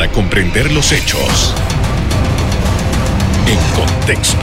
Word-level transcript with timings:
para 0.00 0.12
comprender 0.12 0.72
los 0.72 0.92
hechos 0.92 1.54
en 3.46 3.58
contexto. 3.76 4.38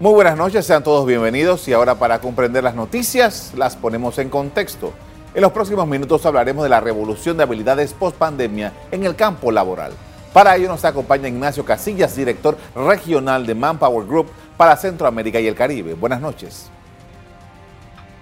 Muy 0.00 0.14
buenas 0.14 0.36
noches, 0.36 0.66
sean 0.66 0.82
todos 0.82 1.06
bienvenidos 1.06 1.68
y 1.68 1.74
ahora 1.74 1.94
para 1.94 2.18
comprender 2.18 2.64
las 2.64 2.74
noticias 2.74 3.52
las 3.56 3.76
ponemos 3.76 4.18
en 4.18 4.30
contexto. 4.30 4.92
En 5.32 5.42
los 5.42 5.52
próximos 5.52 5.86
minutos 5.86 6.26
hablaremos 6.26 6.64
de 6.64 6.70
la 6.70 6.80
revolución 6.80 7.36
de 7.36 7.44
habilidades 7.44 7.92
post 7.92 8.16
pandemia 8.16 8.72
en 8.90 9.04
el 9.04 9.14
campo 9.14 9.52
laboral. 9.52 9.92
Para 10.32 10.56
ello 10.56 10.66
nos 10.66 10.84
acompaña 10.84 11.28
Ignacio 11.28 11.64
Casillas, 11.64 12.16
director 12.16 12.58
regional 12.74 13.46
de 13.46 13.54
Manpower 13.54 14.08
Group 14.08 14.26
para 14.56 14.76
Centroamérica 14.76 15.38
y 15.38 15.46
el 15.46 15.54
Caribe. 15.54 15.94
Buenas 15.94 16.20
noches. 16.20 16.68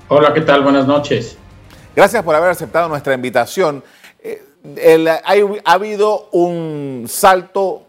Hola, 0.09 0.35
¿qué 0.35 0.43
tal? 0.43 0.63
Buenas 0.63 0.87
noches. 0.87 1.39
Gracias 1.97 2.23
por 2.23 2.35
haber 2.35 2.51
aceptado 2.51 2.91
nuestra 2.91 3.15
invitación. 3.15 3.83
Eh, 4.23 4.43
ha 5.65 5.73
habido 5.73 6.29
un 6.33 7.07
salto 7.09 7.87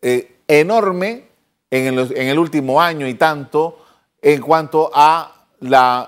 eh, 0.00 0.36
enorme 0.46 1.24
en 1.68 2.28
el, 2.28 2.38
último 2.38 2.80
año 2.80 3.08
y 3.08 3.14
tanto 3.14 3.84
en 4.22 4.40
cuanto 4.40 4.92
a 4.94 5.46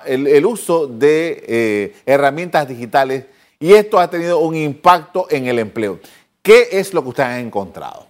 el, 0.05 0.47
uso 0.47 0.87
de 0.87 1.45
eh, 1.48 1.97
herramientas 2.07 2.69
digitales 2.69 3.25
y 3.59 3.73
esto 3.73 3.98
ha 3.98 4.09
tenido 4.09 4.39
un 4.39 4.55
impacto 4.55 5.27
en 5.29 5.48
el 5.48 5.59
empleo. 5.59 5.98
¿Qué 6.43 6.69
es 6.70 6.95
lo 6.95 7.03
que 7.03 7.09
ustedes 7.09 7.29
han 7.29 7.47
encontrado? 7.47 8.06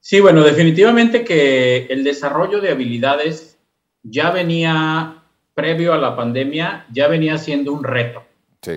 Sí, 0.00 0.18
bueno, 0.18 0.42
definitivamente 0.42 1.24
que 1.24 1.86
el 1.86 2.02
desarrollo 2.02 2.60
de 2.60 2.70
habilidades 2.70 3.58
ya 4.02 4.32
venía 4.32 5.21
previo 5.54 5.92
a 5.92 5.98
la 5.98 6.16
pandemia, 6.16 6.86
ya 6.92 7.08
venía 7.08 7.38
siendo 7.38 7.72
un 7.72 7.84
reto. 7.84 8.22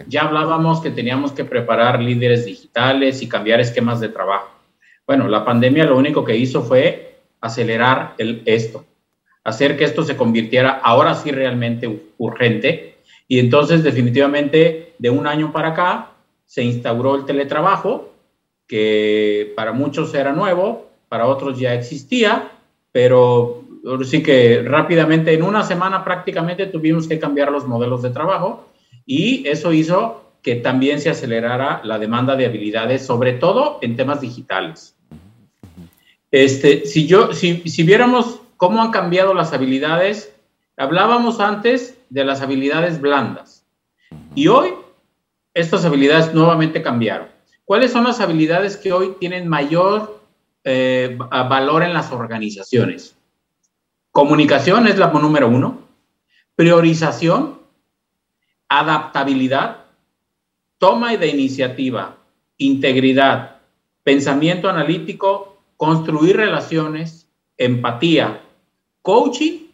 Ya 0.08 0.24
hablábamos 0.24 0.82
que 0.82 0.90
teníamos 0.90 1.32
que 1.32 1.46
preparar 1.46 2.02
líderes 2.02 2.46
digitales 2.46 3.22
y 3.22 3.30
cambiar 3.30 3.60
esquemas 3.60 4.00
de 4.00 4.10
trabajo. 4.10 4.50
Bueno, 5.06 5.28
la 5.28 5.46
pandemia 5.46 5.86
lo 5.86 5.96
único 5.96 6.26
que 6.26 6.36
hizo 6.36 6.64
fue 6.64 7.20
acelerar 7.40 8.16
el, 8.18 8.42
esto, 8.46 8.84
hacer 9.44 9.78
que 9.78 9.84
esto 9.84 10.04
se 10.04 10.18
convirtiera 10.18 10.72
ahora 10.72 11.14
sí 11.14 11.32
realmente 11.32 12.10
urgente. 12.18 12.96
Y 13.28 13.38
entonces 13.38 13.84
definitivamente 13.84 14.94
de 14.98 15.10
un 15.12 15.28
año 15.28 15.52
para 15.52 15.70
acá 15.70 16.14
se 16.46 16.64
instauró 16.64 17.16
el 17.16 17.26
teletrabajo, 17.26 18.12
que 18.68 19.54
para 19.56 19.72
muchos 19.72 20.16
era 20.16 20.34
nuevo, 20.34 20.90
para 21.10 21.28
otros 21.28 21.60
ya 21.60 21.76
existía, 21.76 22.52
pero 22.92 23.65
sí 24.04 24.24
que 24.24 24.64
rápidamente, 24.64 25.34
en 25.34 25.44
una 25.44 25.64
semana 25.64 26.04
prácticamente 26.04 26.66
tuvimos 26.68 27.08
que 27.08 27.20
cambiar 27.20 27.52
los 27.52 27.68
modelos 27.68 28.02
de 28.02 28.10
trabajo 28.10 28.70
y 29.06 29.48
eso 29.48 29.74
hizo 29.74 30.24
que 30.42 30.56
también 30.56 31.00
se 31.00 31.10
acelerara 31.10 31.82
la 31.84 32.00
demanda 32.00 32.36
de 32.36 32.46
habilidades, 32.46 33.06
sobre 33.06 33.34
todo 33.34 33.80
en 33.82 33.96
temas 33.96 34.22
digitales. 34.22 34.96
Este, 36.32 36.86
si, 36.86 37.08
yo, 37.08 37.34
si, 37.34 37.62
si 37.68 37.84
viéramos 37.84 38.42
cómo 38.58 38.82
han 38.82 38.92
cambiado 38.92 39.34
las 39.34 39.54
habilidades, 39.54 40.34
hablábamos 40.78 41.40
antes 41.40 41.98
de 42.10 42.26
las 42.26 42.42
habilidades 42.42 43.00
blandas 43.00 43.66
y 44.34 44.48
hoy 44.48 44.74
estas 45.54 45.86
habilidades 45.86 46.34
nuevamente 46.34 46.82
cambiaron. 46.82 47.28
¿Cuáles 47.66 47.92
son 47.92 48.04
las 48.04 48.20
habilidades 48.20 48.78
que 48.78 48.92
hoy 48.92 49.16
tienen 49.20 49.48
mayor 49.48 50.22
eh, 50.64 51.18
valor 51.18 51.84
en 51.84 51.94
las 51.94 52.12
organizaciones? 52.12 53.15
Comunicación 54.16 54.88
es 54.88 54.98
la 54.98 55.08
número 55.08 55.50
uno, 55.50 55.82
priorización, 56.56 57.60
adaptabilidad, 58.70 59.88
toma 60.78 61.18
de 61.18 61.28
iniciativa, 61.28 62.16
integridad, 62.58 63.58
pensamiento 64.04 64.70
analítico, 64.70 65.58
construir 65.76 66.38
relaciones, 66.38 67.28
empatía, 67.58 68.42
coaching 69.02 69.68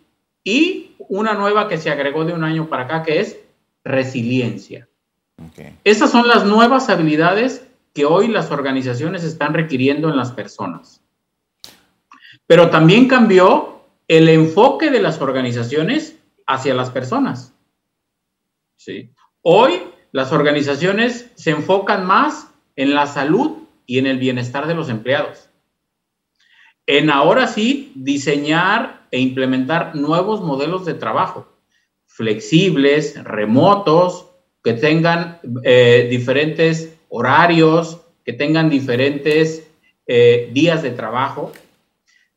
y 0.44 0.96
una 0.97 1.35
nueva 1.35 1.68
que 1.68 1.78
se 1.78 1.91
agregó 1.91 2.25
de 2.25 2.34
un 2.34 2.44
año 2.44 2.68
para 2.68 2.85
acá 2.85 3.03
que 3.03 3.19
es 3.19 3.38
resiliencia. 3.84 4.88
Esas 5.84 6.09
son 6.09 6.28
las 6.28 6.46
nuevas 6.46 6.90
habilidades 6.90 7.68
que 7.94 8.06
hoy 8.06 8.28
las 8.28 8.50
organizaciones 8.50 9.24
están 9.24 9.53
requiriendo 9.53 10.09
en 10.09 10.18
las 10.18 10.31
personas. 10.31 11.00
Pero 12.47 12.72
también 12.72 13.07
cambió 13.07 13.71
el 14.12 14.28
enfoque 14.28 14.92
de 14.92 15.02
las 15.02 15.22
organizaciones 15.22 16.18
hacia 16.46 16.74
las 16.74 16.90
personas. 16.90 17.54
¿Sí? 18.76 19.10
Hoy 19.42 19.84
las 20.12 20.34
organizaciones 20.34 21.32
se 21.36 21.52
enfocan 21.52 22.06
más 22.06 22.50
en 22.76 22.94
la 22.94 23.08
salud 23.08 23.60
y 23.86 24.00
en 24.00 24.08
el 24.08 24.20
bienestar 24.20 24.68
de 24.68 24.76
los 24.76 24.90
empleados. 24.90 25.50
En 26.86 27.10
ahora 27.10 27.48
sí 27.48 27.94
diseñar 27.96 29.08
e 29.12 29.20
implementar 29.22 29.96
nuevos 29.96 30.42
modelos 30.42 30.86
de 30.86 30.94
trabajo, 30.94 31.48
flexibles, 32.06 33.24
remotos, 33.24 34.26
que 34.62 34.74
tengan 34.74 35.40
eh, 35.64 36.08
diferentes 36.10 36.98
horarios, 37.08 38.02
que 38.26 38.34
tengan 38.34 38.70
diferentes 38.70 39.72
eh, 40.06 40.50
días 40.52 40.84
de 40.84 40.92
trabajo. 40.92 41.54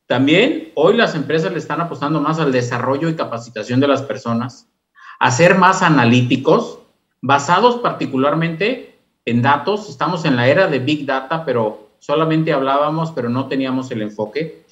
También 0.07 0.73
hoy 0.75 0.97
las 0.97 1.15
empresas 1.15 1.53
le 1.53 1.59
están 1.59 1.81
apostando 1.81 2.21
más 2.21 2.39
al 2.39 2.53
desarrollo 2.53 3.09
y 3.09 3.15
capacitación 3.15 3.81
de 3.81 3.89
las 3.89 4.03
personas, 4.03 4.69
a 5.19 5.31
ser 5.31 5.57
más 5.57 5.83
analíticos, 5.83 6.81
basados 7.23 7.77
particularmente 7.77 8.99
en 9.25 9.41
datos. 9.41 9.89
Estamos 9.89 10.25
en 10.27 10.37
la 10.37 10.49
era 10.49 10.67
de 10.67 10.79
Big 10.79 11.07
Data, 11.07 11.45
pero 11.45 11.89
solamente 12.01 12.53
hablábamos, 12.53 13.13
pero 13.13 13.31
no 13.31 13.49
teníamos 13.49 13.91
el 13.91 14.03
enfoque. 14.03 14.65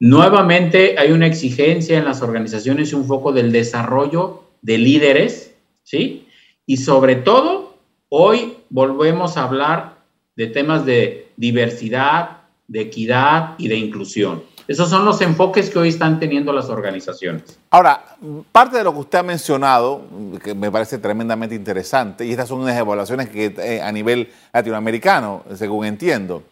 Nuevamente 0.00 0.96
hay 0.98 1.12
una 1.12 1.26
exigencia 1.26 1.98
en 1.98 2.04
las 2.04 2.22
organizaciones 2.22 2.90
y 2.90 2.96
un 2.96 3.06
foco 3.06 3.32
del 3.32 3.52
desarrollo 3.52 4.44
de 4.62 4.78
líderes, 4.78 5.54
¿sí? 5.84 6.26
Y 6.66 6.78
sobre 6.78 7.16
todo, 7.16 7.76
hoy 8.08 8.56
volvemos 8.70 9.36
a 9.36 9.44
hablar 9.44 9.98
de 10.36 10.46
temas 10.48 10.84
de 10.84 11.28
diversidad, 11.36 12.38
de 12.66 12.80
equidad 12.80 13.54
y 13.58 13.68
de 13.68 13.76
inclusión. 13.76 14.42
Esos 14.70 14.88
son 14.88 15.04
los 15.04 15.20
enfoques 15.20 15.68
que 15.68 15.80
hoy 15.80 15.88
están 15.88 16.20
teniendo 16.20 16.52
las 16.52 16.68
organizaciones. 16.68 17.58
Ahora, 17.70 18.04
parte 18.52 18.76
de 18.76 18.84
lo 18.84 18.92
que 18.92 19.00
usted 19.00 19.18
ha 19.18 19.22
mencionado, 19.24 20.02
que 20.44 20.54
me 20.54 20.70
parece 20.70 20.98
tremendamente 20.98 21.56
interesante, 21.56 22.24
y 22.24 22.30
estas 22.30 22.48
son 22.48 22.60
unas 22.60 22.78
evaluaciones 22.78 23.28
que 23.30 23.52
eh, 23.58 23.82
a 23.82 23.90
nivel 23.90 24.32
latinoamericano, 24.52 25.42
según 25.56 25.86
entiendo. 25.86 26.44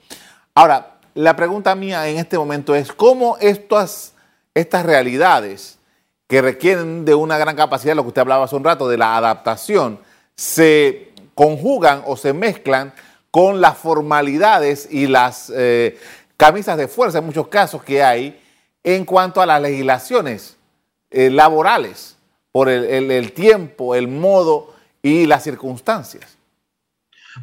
Ahora, 0.52 0.96
la 1.14 1.36
pregunta 1.36 1.76
mía 1.76 2.08
en 2.08 2.16
este 2.16 2.36
momento 2.36 2.74
es, 2.74 2.90
¿cómo 2.90 3.36
estas, 3.40 4.14
realidades 4.52 5.78
que 6.26 6.42
requieren 6.42 7.04
de 7.04 7.14
una 7.14 7.38
gran 7.38 7.54
capacidad, 7.54 7.94
lo 7.94 8.02
que 8.02 8.08
usted 8.08 8.22
hablaba 8.22 8.46
hace 8.46 8.56
un 8.56 8.64
rato, 8.64 8.88
de 8.88 8.98
la 8.98 9.16
adaptación, 9.16 10.00
se 10.34 11.12
conjugan 11.36 12.02
o 12.04 12.16
se 12.16 12.32
mezclan 12.32 12.92
con 13.30 13.60
las 13.60 13.78
formalidades 13.78 14.88
y 14.90 15.06
las 15.06 15.52
eh, 15.54 15.96
camisas 16.38 16.78
de 16.78 16.88
fuerza 16.88 17.18
en 17.18 17.26
muchos 17.26 17.48
casos 17.48 17.82
que 17.82 18.02
hay 18.02 18.40
en 18.82 19.04
cuanto 19.04 19.42
a 19.42 19.46
las 19.46 19.60
legislaciones 19.60 20.56
eh, 21.10 21.28
laborales 21.28 22.16
por 22.52 22.68
el, 22.68 23.32
tiempo, 23.32 23.94
el 23.94 24.08
modo 24.08 24.74
y 25.02 25.26
las 25.26 25.44
circunstancias. 25.44 26.38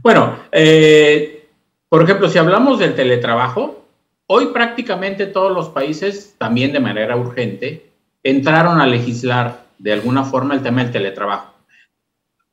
Bueno, 0.02 0.40
eh, 0.52 1.48
por 1.90 2.04
ejemplo, 2.04 2.30
si 2.30 2.38
hablamos 2.38 2.80
del 2.80 2.96
teletrabajo, 2.96 3.86
hoy 4.28 4.48
prácticamente 4.48 5.28
todos 5.28 5.54
los 5.54 5.70
países, 5.70 6.34
también 6.38 6.74
de 6.74 6.80
manera 6.80 7.16
urgente, 7.16 7.92
entraron 8.24 8.82
a 8.82 8.88
legislar 8.88 9.66
de 9.78 9.94
alguna 9.94 10.24
forma 10.24 10.56
el 10.56 10.64
tema 10.64 10.84
del 10.84 10.92
teletrabajo. 10.92 11.54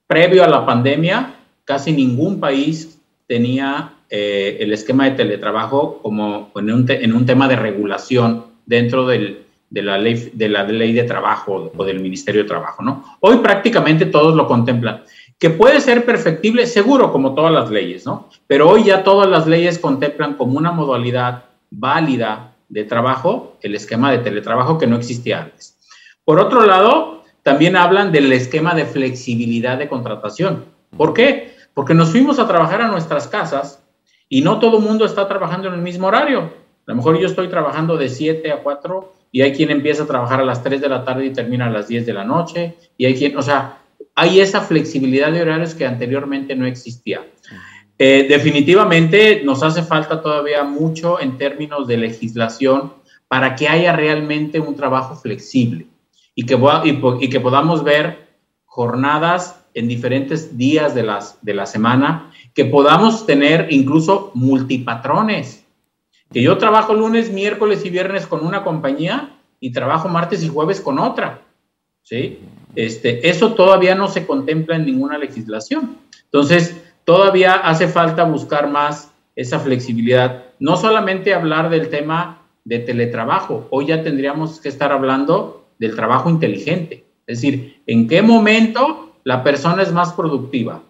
Previo 0.06 0.44
a 0.44 0.48
la 0.48 0.66
pandemia, 0.66 1.36
casi 1.64 1.92
ningún 1.92 2.40
país 2.40 2.98
tenía 3.26 3.94
eh, 4.14 4.58
el 4.60 4.74
esquema 4.74 5.06
de 5.06 5.12
teletrabajo 5.12 5.98
como 6.02 6.50
en 6.54 6.70
un, 6.70 6.84
en 6.86 7.14
un 7.14 7.24
tema 7.24 7.48
de 7.48 7.56
regulación 7.56 8.44
dentro 8.66 9.06
del, 9.06 9.46
de, 9.70 9.80
la 9.80 9.96
ley, 9.96 10.32
de 10.34 10.50
la 10.50 10.64
ley 10.64 10.92
de 10.92 11.04
trabajo 11.04 11.72
o 11.74 11.82
del 11.82 11.98
Ministerio 11.98 12.42
de 12.42 12.48
Trabajo, 12.48 12.82
¿no? 12.82 13.16
Hoy 13.20 13.38
prácticamente 13.38 14.04
todos 14.04 14.36
lo 14.36 14.46
contemplan, 14.46 15.02
que 15.38 15.48
puede 15.48 15.80
ser 15.80 16.04
perfectible, 16.04 16.66
seguro, 16.66 17.10
como 17.10 17.34
todas 17.34 17.52
las 17.52 17.70
leyes, 17.70 18.04
¿no? 18.04 18.28
Pero 18.46 18.68
hoy 18.68 18.84
ya 18.84 19.02
todas 19.02 19.30
las 19.30 19.46
leyes 19.46 19.78
contemplan 19.78 20.34
como 20.34 20.58
una 20.58 20.72
modalidad 20.72 21.44
válida 21.70 22.52
de 22.68 22.84
trabajo 22.84 23.56
el 23.62 23.74
esquema 23.74 24.12
de 24.12 24.18
teletrabajo 24.18 24.76
que 24.76 24.86
no 24.86 24.96
existía 24.96 25.40
antes. 25.40 25.78
Por 26.22 26.38
otro 26.38 26.66
lado, 26.66 27.24
también 27.42 27.76
hablan 27.76 28.12
del 28.12 28.30
esquema 28.30 28.74
de 28.74 28.84
flexibilidad 28.84 29.78
de 29.78 29.88
contratación. 29.88 30.66
¿Por 30.98 31.14
qué? 31.14 31.56
Porque 31.72 31.94
nos 31.94 32.10
fuimos 32.10 32.38
a 32.38 32.46
trabajar 32.46 32.82
a 32.82 32.88
nuestras 32.88 33.26
casas 33.26 33.81
y 34.32 34.40
no 34.40 34.58
todo 34.58 34.78
el 34.78 34.82
mundo 34.82 35.04
está 35.04 35.28
trabajando 35.28 35.68
en 35.68 35.74
el 35.74 35.82
mismo 35.82 36.06
horario. 36.06 36.40
A 36.40 36.90
lo 36.90 36.94
mejor 36.94 37.18
yo 37.18 37.26
estoy 37.26 37.48
trabajando 37.48 37.98
de 37.98 38.08
7 38.08 38.50
a 38.50 38.62
4 38.62 39.12
y 39.30 39.42
hay 39.42 39.52
quien 39.52 39.70
empieza 39.70 40.04
a 40.04 40.06
trabajar 40.06 40.40
a 40.40 40.44
las 40.46 40.62
3 40.62 40.80
de 40.80 40.88
la 40.88 41.04
tarde 41.04 41.26
y 41.26 41.34
termina 41.34 41.66
a 41.66 41.70
las 41.70 41.86
10 41.86 42.06
de 42.06 42.14
la 42.14 42.24
noche 42.24 42.76
y 42.96 43.04
hay 43.04 43.14
quien, 43.14 43.36
o 43.36 43.42
sea, 43.42 43.82
hay 44.14 44.40
esa 44.40 44.62
flexibilidad 44.62 45.30
de 45.30 45.42
horarios 45.42 45.74
que 45.74 45.84
anteriormente 45.84 46.56
no 46.56 46.64
existía. 46.64 47.20
Eh, 47.98 48.24
definitivamente 48.26 49.42
nos 49.44 49.62
hace 49.62 49.82
falta 49.82 50.22
todavía 50.22 50.64
mucho 50.64 51.20
en 51.20 51.36
términos 51.36 51.86
de 51.86 51.98
legislación 51.98 52.94
para 53.28 53.54
que 53.54 53.68
haya 53.68 53.94
realmente 53.94 54.60
un 54.60 54.74
trabajo 54.76 55.14
flexible 55.14 55.88
y 56.34 56.46
que, 56.46 56.58
y, 57.20 57.28
que 57.28 57.40
podamos 57.40 57.84
ver 57.84 58.28
jornadas 58.64 59.62
en 59.74 59.88
diferentes 59.88 60.56
días 60.56 60.94
de, 60.94 61.02
las, 61.02 61.38
de 61.44 61.52
la 61.52 61.66
semana, 61.66 62.31
que 62.54 62.64
podamos 62.64 63.26
tener 63.26 63.68
incluso 63.70 64.30
multipatrones, 64.34 65.64
que 66.32 66.42
yo 66.42 66.58
trabajo 66.58 66.94
lunes, 66.94 67.30
miércoles 67.30 67.84
y 67.84 67.90
viernes 67.90 68.26
con 68.26 68.44
una 68.44 68.64
compañía 68.64 69.36
y 69.60 69.72
trabajo 69.72 70.08
martes 70.08 70.42
y 70.42 70.48
jueves 70.48 70.80
con 70.80 70.98
otra. 70.98 71.42
¿sí? 72.02 72.40
Este, 72.74 73.28
eso 73.28 73.54
todavía 73.54 73.94
no 73.94 74.08
se 74.08 74.26
contempla 74.26 74.76
en 74.76 74.86
ninguna 74.86 75.18
legislación. 75.18 75.98
Entonces, 76.24 76.82
todavía 77.04 77.54
hace 77.54 77.88
falta 77.88 78.24
buscar 78.24 78.68
más 78.70 79.12
esa 79.36 79.58
flexibilidad. 79.58 80.44
No 80.58 80.76
solamente 80.76 81.34
hablar 81.34 81.70
del 81.70 81.88
tema 81.88 82.42
de 82.64 82.78
teletrabajo, 82.78 83.66
hoy 83.70 83.86
ya 83.86 84.02
tendríamos 84.02 84.60
que 84.60 84.68
estar 84.68 84.92
hablando 84.92 85.66
del 85.78 85.96
trabajo 85.96 86.30
inteligente. 86.30 87.04
Es 87.26 87.40
decir, 87.40 87.82
¿en 87.86 88.08
qué 88.08 88.22
momento 88.22 89.14
la 89.24 89.42
persona 89.42 89.82
es 89.82 89.92
más 89.92 90.12
productiva? 90.12 90.82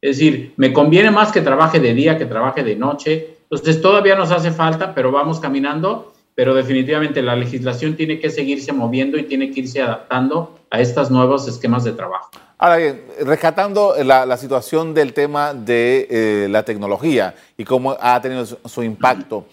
Es 0.00 0.18
decir, 0.18 0.52
me 0.56 0.72
conviene 0.72 1.10
más 1.10 1.32
que 1.32 1.40
trabaje 1.40 1.80
de 1.80 1.94
día 1.94 2.18
que 2.18 2.26
trabaje 2.26 2.62
de 2.62 2.76
noche. 2.76 3.36
Entonces, 3.50 3.80
todavía 3.80 4.14
nos 4.14 4.30
hace 4.30 4.50
falta, 4.50 4.94
pero 4.94 5.10
vamos 5.10 5.40
caminando 5.40 6.12
pero 6.36 6.54
definitivamente 6.54 7.22
la 7.22 7.34
legislación 7.34 7.96
tiene 7.96 8.20
que 8.20 8.28
seguirse 8.28 8.70
moviendo 8.70 9.16
y 9.16 9.24
tiene 9.24 9.50
que 9.50 9.60
irse 9.60 9.80
adaptando 9.80 10.60
a 10.70 10.80
estos 10.80 11.10
nuevos 11.10 11.48
esquemas 11.48 11.82
de 11.82 11.92
trabajo. 11.92 12.30
Ahora 12.58 12.76
bien, 12.76 13.02
rescatando 13.24 13.94
la, 14.04 14.36
situación 14.36 14.92
del 14.92 15.14
tema 15.14 15.54
de 15.54 16.06
eh, 16.10 16.48
la 16.50 16.62
tecnología 16.62 17.34
y 17.56 17.64
cómo 17.64 17.96
ha 17.98 18.20
tenido 18.20 18.44
su, 18.44 18.82
impacto, 18.82 19.46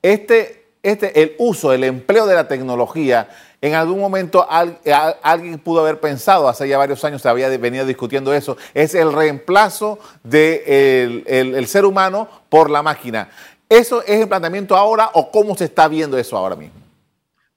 este, 0.00 0.64
este, 0.82 1.22
el 1.22 1.34
uso, 1.38 1.74
el 1.74 1.84
empleo 1.84 2.26
de 2.26 2.34
la 2.34 2.48
tecnología, 2.48 3.28
en 3.62 3.74
algún 3.74 4.00
momento 4.00 4.46
alguien 4.48 5.58
pudo 5.58 5.80
haber 5.80 6.00
pensado, 6.00 6.48
hace 6.48 6.68
ya 6.68 6.78
varios 6.78 7.04
años 7.04 7.20
se 7.20 7.28
había 7.28 7.48
venido 7.58 7.84
discutiendo 7.84 8.32
eso, 8.32 8.56
es 8.72 8.94
el 8.94 9.12
reemplazo 9.12 9.98
del 10.22 11.24
de 11.24 11.54
el 11.56 11.66
ser 11.66 11.84
humano 11.84 12.28
por 12.48 12.70
la 12.70 12.82
máquina. 12.82 13.28
¿Eso 13.68 14.02
es 14.02 14.20
el 14.20 14.28
planteamiento 14.28 14.76
ahora 14.76 15.10
o 15.14 15.30
cómo 15.30 15.56
se 15.56 15.64
está 15.64 15.86
viendo 15.88 16.18
eso 16.18 16.36
ahora 16.36 16.56
mismo? 16.56 16.80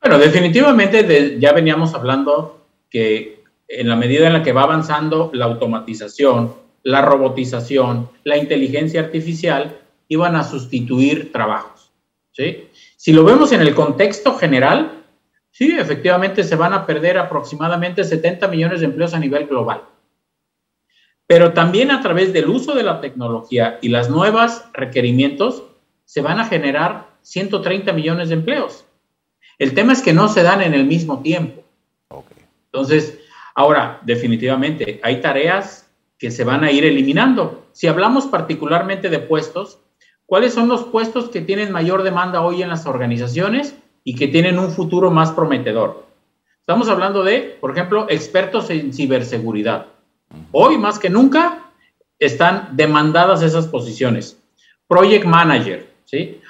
Bueno, 0.01 0.19
definitivamente 0.19 1.39
ya 1.39 1.53
veníamos 1.53 1.93
hablando 1.93 2.67
que 2.89 3.41
en 3.67 3.87
la 3.87 3.95
medida 3.95 4.27
en 4.27 4.33
la 4.33 4.43
que 4.43 4.51
va 4.51 4.63
avanzando 4.63 5.31
la 5.33 5.45
automatización, 5.45 6.53
la 6.83 7.01
robotización, 7.01 8.09
la 8.25 8.37
inteligencia 8.37 8.99
artificial, 8.99 9.79
iban 10.09 10.35
a 10.35 10.43
sustituir 10.43 11.31
trabajos. 11.31 11.91
¿sí? 12.33 12.67
Si 12.97 13.13
lo 13.13 13.23
vemos 13.23 13.51
en 13.53 13.61
el 13.61 13.73
contexto 13.73 14.35
general, 14.35 15.02
sí, 15.53 15.77
efectivamente 15.79 16.43
se 16.43 16.57
van 16.57 16.73
a 16.73 16.85
perder 16.85 17.17
aproximadamente 17.17 18.03
70 18.03 18.49
millones 18.49 18.81
de 18.81 18.87
empleos 18.87 19.13
a 19.13 19.19
nivel 19.19 19.47
global. 19.47 19.83
Pero 21.27 21.53
también 21.53 21.91
a 21.91 22.01
través 22.01 22.33
del 22.33 22.49
uso 22.49 22.73
de 22.73 22.83
la 22.83 22.99
tecnología 22.99 23.79
y 23.81 23.87
las 23.87 24.09
nuevas 24.09 24.69
requerimientos, 24.73 25.63
se 26.03 26.21
van 26.21 26.39
a 26.39 26.45
generar 26.45 27.07
130 27.21 27.93
millones 27.93 28.27
de 28.27 28.35
empleos. 28.35 28.85
El 29.57 29.73
tema 29.73 29.93
es 29.93 30.01
que 30.01 30.13
no 30.13 30.27
se 30.27 30.43
dan 30.43 30.61
en 30.61 30.73
el 30.73 30.85
mismo 30.85 31.21
tiempo. 31.21 31.63
Entonces, 32.65 33.19
ahora, 33.55 33.99
definitivamente, 34.03 34.99
hay 35.03 35.21
tareas 35.21 35.89
que 36.17 36.31
se 36.31 36.43
van 36.43 36.63
a 36.63 36.71
ir 36.71 36.83
eliminando. 36.83 37.65
Si 37.71 37.87
hablamos 37.87 38.25
particularmente 38.25 39.09
de 39.09 39.19
puestos, 39.19 39.79
¿cuáles 40.25 40.53
son 40.53 40.67
los 40.67 40.85
puestos 40.85 41.29
que 41.29 41.41
tienen 41.41 41.71
mayor 41.71 42.03
demanda 42.03 42.41
hoy 42.41 42.63
en 42.63 42.69
las 42.69 42.85
organizaciones 42.85 43.75
y 44.03 44.15
que 44.15 44.27
tienen 44.27 44.59
un 44.59 44.71
futuro 44.71 45.11
más 45.11 45.31
prometedor? 45.31 46.05
Estamos 46.59 46.87
hablando 46.89 47.23
de, 47.23 47.57
por 47.59 47.71
ejemplo, 47.71 48.07
expertos 48.09 48.69
en 48.69 48.93
ciberseguridad. 48.93 49.87
Hoy, 50.51 50.77
más 50.77 50.99
que 50.99 51.09
nunca, 51.09 51.71
están 52.19 52.69
demandadas 52.73 53.41
esas 53.41 53.67
posiciones. 53.67 54.39
Project 54.87 55.25
Manager, 55.25 55.93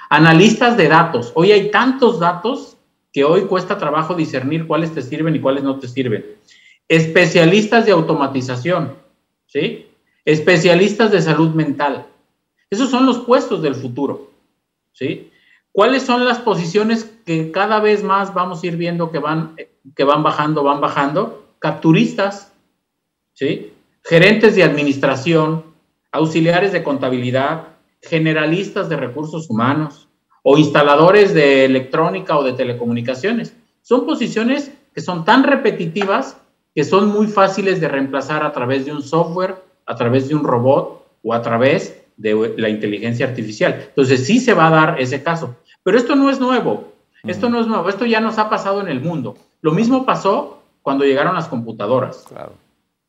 Analistas 0.10 0.78
de 0.78 0.88
datos. 0.88 1.32
Hoy 1.36 1.52
hay 1.52 1.72
tantos 1.72 2.20
datos 2.20 2.78
que 3.12 3.24
hoy 3.24 3.42
cuesta 3.42 3.78
trabajo 3.78 4.14
discernir 4.14 4.68
cuáles 4.68 4.94
te 4.94 5.02
sirven 5.02 5.36
y 5.36 5.40
cuáles 5.40 5.64
no 5.64 5.80
te 5.80 5.88
sirven. 5.88 6.26
Especialistas 6.88 7.86
de 7.86 7.94
automatización, 7.94 8.96
¿sí? 9.48 9.88
Especialistas 10.26 11.12
de 11.12 11.22
salud 11.22 11.54
mental. 11.54 12.08
Esos 12.70 12.90
son 12.90 13.06
los 13.06 13.20
puestos 13.20 13.62
del 13.62 13.76
futuro, 13.76 14.32
¿sí? 14.92 15.32
¿Cuáles 15.72 16.04
son 16.04 16.26
las 16.26 16.40
posiciones 16.40 17.13
que 17.26 17.52
cada 17.52 17.80
vez 17.80 18.04
más 18.04 18.34
vamos 18.34 18.64
a 18.64 18.68
ir 18.68 18.78
viendo 18.78 19.12
que 19.12 19.20
van, 19.20 19.56
que 19.96 20.04
van 20.04 20.24
bajando, 20.24 20.64
van 20.64 20.82
bajando? 20.82 21.46
Capturistas, 21.60 22.52
¿sí? 23.34 23.74
Gerentes 24.04 24.56
de 24.56 24.64
administración, 24.64 25.64
auxiliares 26.12 26.72
de 26.72 26.84
contabilidad, 26.84 27.68
generalistas 28.02 28.90
de 28.90 28.98
recursos 28.98 29.50
humanos 29.50 30.10
o 30.44 30.58
instaladores 30.58 31.34
de 31.34 31.66
electrónica 31.66 32.38
o 32.38 32.44
de 32.44 32.54
telecomunicaciones. 32.54 33.56
Son 33.82 34.06
posiciones 34.06 34.72
que 34.94 35.02
son 35.02 35.26
tan 35.26 35.44
repetitivas 35.44 36.38
que 36.76 36.84
son 36.84 37.10
muy 37.10 37.28
fáciles 37.28 37.80
de 37.80 37.88
reemplazar 37.88 38.44
a 38.44 38.52
través 38.52 38.86
de 38.86 38.92
un 38.92 39.02
software, 39.02 39.56
a 39.86 39.96
través 39.96 40.28
de 40.28 40.36
un 40.36 40.44
robot 40.44 41.06
o 41.24 41.34
a 41.34 41.42
través 41.42 42.04
de 42.18 42.54
la 42.58 42.70
inteligencia 42.70 43.28
artificial. 43.28 43.86
Entonces 43.90 44.26
sí 44.26 44.40
se 44.40 44.54
va 44.54 44.68
a 44.68 44.72
dar 44.72 45.02
ese 45.02 45.24
caso. 45.24 45.56
Pero 45.84 45.98
esto 45.98 46.16
no 46.16 46.30
es 46.30 46.40
nuevo. 46.40 46.93
Esto 47.26 47.50
no 47.50 47.62
es 47.62 47.68
nuevo. 47.68 47.88
Esto 47.88 48.06
ya 48.06 48.20
nos 48.20 48.38
ha 48.38 48.50
pasado 48.50 48.82
en 48.82 48.90
el 48.90 49.00
mundo. 49.00 49.36
Lo 49.62 49.72
mismo 49.72 50.06
pasó 50.06 50.62
cuando 50.82 51.06
llegaron 51.06 51.36
las 51.36 51.48
computadoras. 51.48 52.26
Claro. 52.28 52.54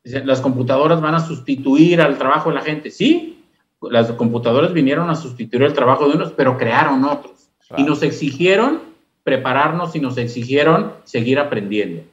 Las 0.03 0.39
computadoras 0.39 1.01
van 1.01 1.15
a 1.15 1.19
sustituir 1.19 1.99
al 1.99 2.17
trabajo 2.17 2.49
de 2.49 2.55
la 2.55 2.61
gente. 2.61 2.91
Sí, 2.91 3.43
las 3.81 4.11
computadoras 4.13 4.71
vinieron 4.71 5.09
a 5.09 5.15
sustituir 5.15 5.63
el 5.63 5.73
trabajo 5.73 6.07
de 6.07 6.15
unos, 6.15 6.31
pero 6.31 6.57
crearon 6.57 7.03
otros. 7.03 7.49
Y 7.75 7.83
nos 7.83 8.03
exigieron 8.03 8.81
prepararnos 9.23 9.95
y 9.95 9.99
nos 9.99 10.17
exigieron 10.17 10.93
seguir 11.03 11.39
aprendiendo. 11.39 12.03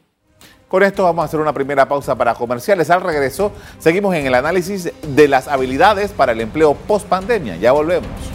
Con 0.67 0.83
esto 0.83 1.05
vamos 1.05 1.23
a 1.23 1.27
hacer 1.27 1.39
una 1.39 1.53
primera 1.53 1.87
pausa 1.87 2.17
para 2.17 2.35
comerciales. 2.35 2.89
Al 2.89 3.03
regreso, 3.03 3.53
seguimos 3.79 4.15
en 4.15 4.27
el 4.27 4.35
análisis 4.35 4.91
de 5.07 5.29
las 5.29 5.47
habilidades 5.47 6.11
para 6.13 6.33
el 6.33 6.41
empleo 6.41 6.75
post 6.75 7.07
pandemia. 7.07 7.57
Ya 7.57 7.73
volvemos. 7.73 8.32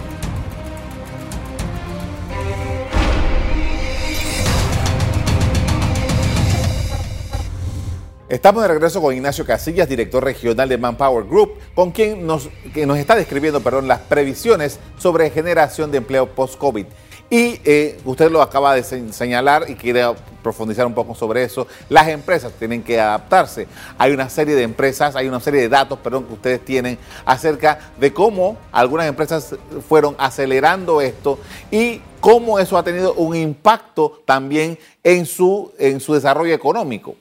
Estamos 8.30 8.62
de 8.62 8.68
regreso 8.68 9.02
con 9.02 9.16
Ignacio 9.16 9.46
Casillas, 9.46 9.88
director 9.88 10.22
regional 10.22 10.68
de 10.68 10.78
Manpower 10.78 11.24
Group, 11.24 11.54
con 11.74 11.92
quien 11.92 12.28
nos, 12.28 12.50
que 12.74 12.86
nos 12.86 12.98
está 12.98 13.16
describiendo 13.16 13.62
perdón, 13.62 13.88
las 13.88 14.02
previsiones 14.02 14.82
sobre 14.98 15.30
generación 15.30 15.92
de 15.92 16.00
empleo 16.00 16.28
post-COVID. 16.36 16.86
Y 17.30 17.62
eh, 17.64 17.98
usted 18.04 18.30
lo 18.30 18.42
acaba 18.42 18.76
de 18.76 18.84
señalar 18.84 19.70
y 19.70 19.76
quiere 19.76 20.04
profundizar 20.44 20.86
un 20.86 20.94
poco 20.94 21.16
sobre 21.16 21.44
eso. 21.44 21.68
Las 21.88 22.10
empresas 22.10 22.52
tienen 22.60 22.84
que 22.84 23.00
adaptarse. 23.00 23.66
Hay 23.98 24.12
una 24.12 24.28
serie 24.28 24.56
de 24.56 24.64
empresas, 24.64 25.16
hay 25.16 25.30
una 25.30 25.40
serie 25.40 25.62
de 25.62 25.70
datos, 25.70 25.98
perdón, 26.00 26.26
que 26.26 26.34
ustedes 26.34 26.66
tienen 26.66 26.98
acerca 27.24 27.80
de 27.98 28.12
cómo 28.12 28.58
algunas 28.74 29.08
empresas 29.08 29.56
fueron 29.88 30.16
acelerando 30.18 31.00
esto 31.00 31.40
y 31.72 32.02
cómo 32.20 32.60
eso 32.60 32.78
ha 32.78 32.84
tenido 32.84 33.14
un 33.14 33.38
impacto 33.38 34.22
también 34.26 34.78
en 35.02 35.26
su, 35.26 35.72
en 35.80 36.02
su 36.02 36.14
desarrollo 36.14 36.54
económico. 36.54 37.16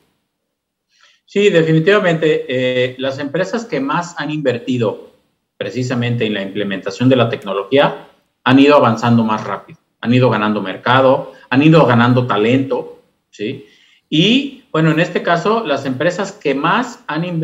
Sí, 1.26 1.50
definitivamente. 1.50 2.47
Eh, 2.49 2.95
las 2.99 3.18
empresas 3.18 3.64
que 3.64 3.80
más 3.80 4.14
han 4.18 4.30
invertido 4.30 5.11
precisamente 5.56 6.25
en 6.25 6.35
la 6.35 6.42
implementación 6.42 7.09
de 7.09 7.16
la 7.16 7.28
tecnología 7.28 8.09
han 8.45 8.59
ido 8.61 8.76
avanzando 8.76 9.25
más 9.25 9.45
rápido, 9.45 9.78
han 10.00 10.14
ido 10.14 10.30
ganando 10.30 10.62
mercado, 10.62 11.33
han 11.50 11.62
ido 11.62 11.85
ganando 11.85 12.26
talento, 12.26 13.02
¿sí? 13.30 13.66
Y 14.09 14.62
bueno, 14.71 14.92
en 14.92 15.00
este 15.00 15.23
caso, 15.23 15.64
las 15.66 15.85
empresas 15.85 16.30
que 16.30 16.54
más 16.54 17.02
han, 17.09 17.40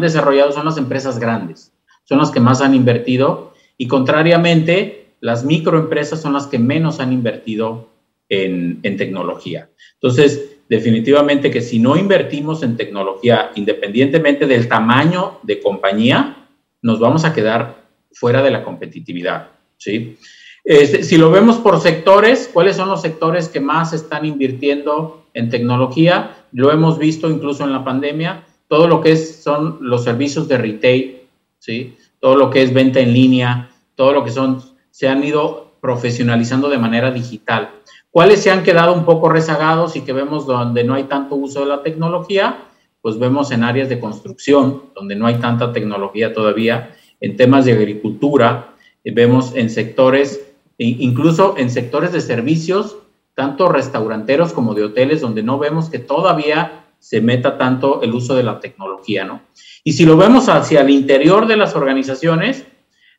desarrollado 0.00 0.52
son 0.52 0.66
las 0.66 0.76
empresas 0.76 1.18
grandes, 1.18 1.72
son 2.04 2.18
las 2.18 2.30
que 2.30 2.38
más 2.38 2.60
han 2.60 2.74
invertido 2.74 3.54
y 3.76 3.88
contrariamente, 3.88 5.08
las 5.20 5.44
microempresas 5.44 6.20
son 6.20 6.34
las 6.34 6.46
que 6.46 6.58
menos 6.60 7.00
han 7.00 7.12
invertido 7.12 7.88
en, 8.28 8.78
en 8.82 8.96
tecnología. 8.96 9.70
Entonces, 9.94 10.53
definitivamente 10.68 11.50
que 11.50 11.60
si 11.60 11.78
no 11.78 11.96
invertimos 11.96 12.62
en 12.62 12.76
tecnología, 12.76 13.50
independientemente 13.54 14.46
del 14.46 14.68
tamaño 14.68 15.38
de 15.42 15.60
compañía, 15.60 16.48
nos 16.82 16.98
vamos 16.98 17.24
a 17.24 17.32
quedar 17.32 17.84
fuera 18.12 18.42
de 18.42 18.50
la 18.50 18.64
competitividad. 18.64 19.48
¿sí? 19.76 20.16
Este, 20.64 21.02
si 21.02 21.18
lo 21.18 21.30
vemos 21.30 21.56
por 21.56 21.80
sectores, 21.80 22.48
¿cuáles 22.52 22.76
son 22.76 22.88
los 22.88 23.02
sectores 23.02 23.48
que 23.48 23.60
más 23.60 23.92
están 23.92 24.24
invirtiendo 24.24 25.26
en 25.34 25.50
tecnología? 25.50 26.46
Lo 26.52 26.72
hemos 26.72 26.98
visto 26.98 27.30
incluso 27.30 27.64
en 27.64 27.72
la 27.72 27.84
pandemia. 27.84 28.44
todo 28.66 28.88
lo 28.88 29.02
que 29.02 29.12
es, 29.12 29.42
son 29.42 29.78
los 29.82 30.04
servicios 30.04 30.48
de 30.48 30.56
retail, 30.56 31.20
¿sí? 31.58 31.96
todo 32.18 32.36
lo 32.36 32.48
que 32.50 32.62
es 32.62 32.72
venta 32.72 32.98
en 33.00 33.12
línea, 33.12 33.70
todo 33.94 34.12
lo 34.12 34.24
que 34.24 34.30
son, 34.30 34.62
se 34.90 35.06
han 35.06 35.22
ido 35.22 35.74
profesionalizando 35.80 36.70
de 36.70 36.78
manera 36.78 37.10
digital. 37.10 37.70
¿Cuáles 38.14 38.44
se 38.44 38.50
han 38.52 38.62
quedado 38.62 38.94
un 38.94 39.04
poco 39.04 39.28
rezagados 39.28 39.96
y 39.96 40.02
que 40.02 40.12
vemos 40.12 40.46
donde 40.46 40.84
no 40.84 40.94
hay 40.94 41.02
tanto 41.02 41.34
uso 41.34 41.58
de 41.58 41.66
la 41.66 41.82
tecnología? 41.82 42.58
Pues 43.02 43.18
vemos 43.18 43.50
en 43.50 43.64
áreas 43.64 43.88
de 43.88 43.98
construcción, 43.98 44.84
donde 44.94 45.16
no 45.16 45.26
hay 45.26 45.40
tanta 45.40 45.72
tecnología 45.72 46.32
todavía, 46.32 46.94
en 47.20 47.36
temas 47.36 47.64
de 47.64 47.72
agricultura, 47.72 48.76
eh, 49.02 49.10
vemos 49.10 49.56
en 49.56 49.68
sectores, 49.68 50.46
incluso 50.78 51.56
en 51.58 51.70
sectores 51.70 52.12
de 52.12 52.20
servicios, 52.20 52.98
tanto 53.34 53.68
restauranteros 53.68 54.52
como 54.52 54.74
de 54.74 54.84
hoteles, 54.84 55.20
donde 55.20 55.42
no 55.42 55.58
vemos 55.58 55.90
que 55.90 55.98
todavía 55.98 56.84
se 57.00 57.20
meta 57.20 57.58
tanto 57.58 58.00
el 58.02 58.14
uso 58.14 58.36
de 58.36 58.44
la 58.44 58.60
tecnología, 58.60 59.24
¿no? 59.24 59.40
Y 59.82 59.94
si 59.94 60.06
lo 60.06 60.16
vemos 60.16 60.48
hacia 60.48 60.82
el 60.82 60.90
interior 60.90 61.48
de 61.48 61.56
las 61.56 61.74
organizaciones, 61.74 62.64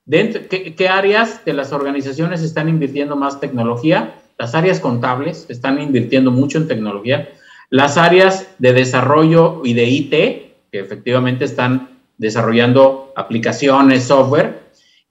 ¿qué, 0.10 0.88
áreas 0.90 1.44
de 1.44 1.52
las 1.52 1.74
organizaciones 1.74 2.42
están 2.42 2.70
invirtiendo 2.70 3.18
más 3.18 3.42
tecnología? 3.42 4.22
Las 4.38 4.54
áreas 4.54 4.80
contables 4.80 5.46
están 5.50 5.82
invirtiendo 5.82 6.32
mucho 6.32 6.58
en 6.58 6.68
tecnología. 6.68 7.30
Las 7.70 7.98
áreas 7.98 8.48
de 8.60 8.74
desarrollo 8.74 9.62
y 9.64 9.74
de 9.74 9.86
IT, 9.86 10.10
que 10.10 10.80
efectivamente 10.80 11.46
están 11.46 12.00
desarrollando 12.18 13.14
aplicaciones, 13.16 14.04
software, 14.04 14.66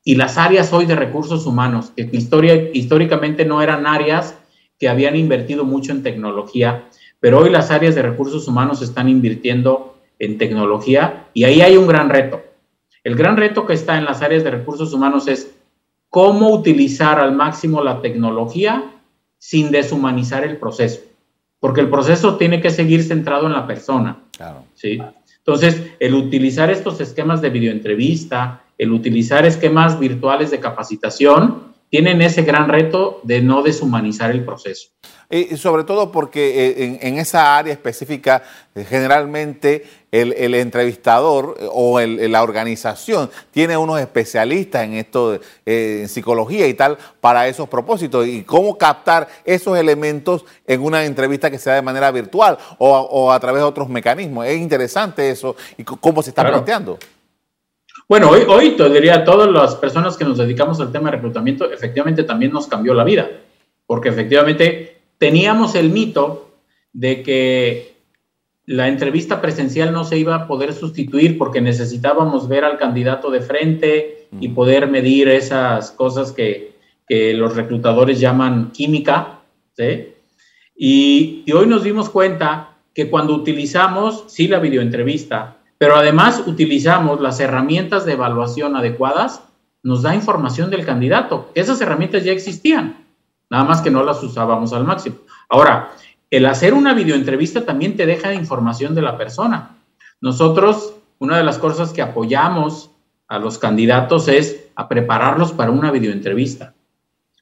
y 0.05 0.17
las 0.17 0.37
áreas 0.37 0.73
hoy 0.73 0.85
de 0.85 0.95
recursos 0.95 1.47
humanos, 1.47 1.93
que 1.97 2.09
historia, 2.13 2.55
históricamente 2.75 3.47
no 3.47 3.63
eran 3.63 3.87
áreas 3.87 4.37
que 4.79 4.89
habían 4.89 5.17
invertido 5.17 5.65
mucho 5.65 5.93
en 5.93 6.03
tecnología, 6.03 6.85
pero 7.21 7.39
hoy 7.39 7.49
las 7.49 7.71
áreas 7.71 7.95
de 7.95 8.03
recursos 8.03 8.47
humanos 8.47 8.83
están 8.83 9.09
invirtiendo 9.09 9.97
en 10.19 10.37
tecnología 10.37 11.29
y 11.33 11.45
ahí 11.45 11.63
hay 11.63 11.79
un 11.79 11.87
gran 11.87 12.11
reto. 12.11 12.43
El 13.03 13.15
gran 13.15 13.39
reto 13.39 13.67
que 13.67 13.73
está 13.73 13.97
en 13.97 14.05
las 14.05 14.21
áreas 14.21 14.45
de 14.45 14.51
recursos 14.51 14.93
humanos 14.93 15.27
es 15.29 15.55
cómo 16.11 16.51
utilizar 16.51 17.19
al 17.19 17.35
máximo 17.35 17.83
la 17.83 18.03
tecnología 18.03 18.94
sin 19.45 19.71
deshumanizar 19.71 20.43
el 20.43 20.57
proceso, 20.57 21.01
porque 21.61 21.83
el 21.83 21.91
proceso 21.91 22.39
tiene 22.39 22.63
que 22.63 22.71
seguir 22.71 23.03
centrado 23.05 23.45
en 23.47 23.53
la 23.53 23.67
persona. 23.67 24.23
¿sí? 24.73 24.99
Entonces, 25.37 25.83
el 26.01 26.15
utilizar 26.15 26.71
estos 26.71 26.99
esquemas 27.03 27.43
de 27.43 27.51
videoentrevista, 27.51 28.63
el 28.79 28.91
utilizar 28.91 29.45
esquemas 29.45 30.01
virtuales 30.01 30.51
de 30.51 30.61
capacitación, 30.61 31.75
tienen 31.91 32.23
ese 32.23 32.41
gran 32.41 32.71
reto 32.71 33.21
de 33.23 33.43
no 33.43 33.63
deshumanizar 33.63 34.31
el 34.31 34.47
proceso. 34.47 34.89
Y 35.29 35.57
sobre 35.59 35.85
todo 35.85 36.11
porque 36.11 36.69
eh, 36.69 36.99
en, 37.03 37.19
esa 37.19 37.59
área 37.59 37.75
específica, 37.75 38.43
eh, 38.75 38.85
generalmente 38.89 39.85
el, 40.21 40.55
entrevistador 40.55 41.57
eh, 41.59 41.67
o 41.73 42.01
la 42.01 42.43
organización 42.43 43.31
tiene 43.51 43.77
unos 43.77 44.01
especialistas 44.01 44.85
en 44.85 44.95
esto, 44.95 45.39
en 45.67 46.09
psicología 46.09 46.69
y 46.69 46.75
tal, 46.75 46.97
para 47.21 47.49
esos 47.49 47.69
propósitos. 47.69 48.27
Y 48.27 48.43
cómo 48.43 48.79
captar 48.79 49.27
esos 49.45 49.77
elementos 49.77 50.45
en 50.67 50.83
una 50.83 51.05
entrevista 51.05 51.51
que 51.51 51.59
sea 51.59 51.75
de 51.75 51.83
manera 51.83 52.11
virtual 52.11 52.59
o, 52.79 53.33
a 53.33 53.41
través 53.41 53.61
de 53.61 53.67
otros 53.67 53.89
mecanismos. 53.89 54.47
Es 54.47 54.59
interesante 54.59 55.31
eso 55.31 55.57
y 55.77 55.85
cómo 55.85 56.23
se 56.23 56.31
está 56.31 56.47
planteando. 56.47 56.99
Bueno, 58.09 58.31
hoy, 58.31 58.43
hoy 58.47 58.77
te 58.77 58.89
diría, 58.91 59.25
todas 59.25 59.51
las 59.51 59.75
personas 59.77 60.17
que 60.17 60.25
nos 60.25 60.39
dedicamos 60.39 60.79
al 60.79 60.93
tema 60.93 61.11
de 61.11 61.17
reclutamiento, 61.17 61.71
efectivamente 61.71 62.23
también 62.23 62.53
nos 62.53 62.67
cambió 62.67 62.93
la 62.93 63.03
vida, 63.03 63.29
porque 63.87 64.11
efectivamente 64.11 64.99
teníamos 65.19 65.75
el 65.75 65.89
mito 65.89 66.51
de 66.93 67.23
que 67.23 67.94
la 68.67 68.89
entrevista 68.89 69.41
presencial 69.41 69.93
no 69.93 70.05
se 70.05 70.19
iba 70.19 70.35
a 70.35 70.47
poder 70.47 70.73
sustituir 70.73 71.37
porque 71.37 71.61
necesitábamos 71.61 72.49
ver 72.49 72.65
al 72.65 72.79
candidato 72.79 73.31
de 73.31 73.41
frente 73.41 74.29
y 74.41 74.49
poder 74.49 74.89
medir 74.89 75.29
esas 75.29 75.91
cosas 75.91 76.33
que, 76.33 76.73
los 77.07 77.55
reclutadores 77.55 78.19
llaman 78.19 78.73
química, 78.73 79.41
¿sí? 79.77 80.15
Y, 80.75 81.43
y 81.45 81.53
hoy 81.53 81.67
nos 81.67 81.85
dimos 81.85 82.09
cuenta 82.09 82.79
que 82.95 83.11
cuando 83.11 83.35
utilizamos, 83.35 84.25
sí, 84.29 84.49
la 84.49 84.59
videoentrevista, 84.59 85.59
pero 85.77 85.97
además 85.97 86.43
utilizamos 86.47 87.21
las 87.21 87.41
herramientas 87.41 88.07
de 88.07 88.15
evaluación 88.15 88.75
adecuadas, 88.75 89.43
nos 89.83 90.01
da 90.01 90.15
información 90.15 90.71
del 90.71 90.87
candidato. 90.87 91.51
Esas 91.55 91.81
herramientas 91.83 92.25
ya 92.25 92.33
existían, 92.33 93.05
nada 93.51 93.65
más 93.65 93.83
que 93.83 93.91
no 93.91 94.03
las 94.03 94.23
usábamos 94.23 94.73
al 94.73 94.85
máximo. 94.85 95.17
Ahora, 95.51 95.93
el 96.37 96.47
hacer 96.47 96.75
una 96.75 96.95
videoentrevista 96.95 97.65
también 97.65 97.97
te 97.97 98.07
deja 98.07 98.35
información 98.35 98.95
de 98.95 99.03
la 99.03 99.17
persona. 99.17 99.77
Nosotros, 100.21 100.97
una 101.19 101.39
de 101.39 101.45
las 101.45 101.59
cosas 101.59 101.93
que 101.93 102.03
apoyamos 102.03 102.91
a 103.29 103.39
los 103.39 103.59
candidatos 103.59 104.27
es 104.27 104.67
a 104.75 104.89
prepararlos 104.89 105.53
para 105.53 105.71
una 105.71 105.93
videoentrevista. 105.93 106.75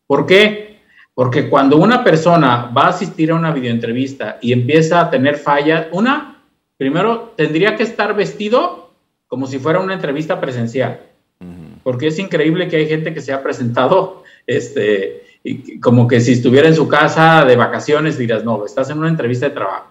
¿Por 0.07 0.27
qué? 0.27 0.81
Porque 1.15 1.49
cuando 1.49 1.79
una 1.79 2.05
persona 2.05 2.71
va 2.77 2.83
a 2.83 2.89
asistir 2.91 3.31
a 3.31 3.35
una 3.35 3.51
videoentrevista 3.51 4.39
y 4.43 4.53
empieza 4.53 5.01
a 5.01 5.11
tener 5.11 5.37
fallas, 5.37 5.87
una, 5.93 6.43
primero 6.77 7.33
tendría 7.37 7.77
que 7.77 7.85
estar 7.85 8.15
vestido 8.15 8.91
como 9.27 9.47
si 9.47 9.59
fuera 9.59 9.81
una 9.81 9.95
entrevista 9.95 10.39
presencial, 10.39 11.01
porque 11.83 12.09
es 12.09 12.19
increíble 12.19 12.69
que 12.69 12.77
hay 12.77 12.87
gente 12.87 13.15
que 13.15 13.23
se 13.23 13.33
ha 13.33 13.43
presentado, 13.43 14.23
este, 14.47 15.23
y 15.45 15.81
como 15.81 16.07
que 16.07 16.21
si 16.21 16.33
estuviera 16.33 16.69
en 16.69 16.77
su 16.77 16.87
casa 16.89 17.45
de 17.45 17.57
vacaciones 17.57 18.17
dirás, 18.17 18.45
no, 18.45 18.65
estás 18.65 18.91
en 18.91 18.99
una 18.99 19.09
entrevista 19.09 19.49
de 19.49 19.55
trabajo. 19.55 19.87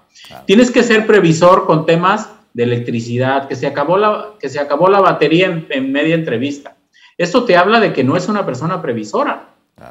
Tienes 0.45 0.71
que 0.71 0.83
ser 0.83 1.05
previsor 1.05 1.65
con 1.65 1.85
temas 1.85 2.29
de 2.53 2.63
electricidad, 2.63 3.47
que 3.47 3.55
se 3.55 3.67
acabó 3.67 3.97
la, 3.97 4.31
que 4.39 4.49
se 4.49 4.59
acabó 4.59 4.89
la 4.89 4.99
batería 4.99 5.65
en, 5.69 5.91
media 5.91 6.15
entrevista. 6.15 6.75
Esto 7.17 7.43
te 7.43 7.57
habla 7.57 7.79
de 7.79 7.93
que 7.93 8.03
no 8.03 8.17
es 8.17 8.27
una 8.27 8.45
persona 8.45 8.81
previsora, 8.81 9.49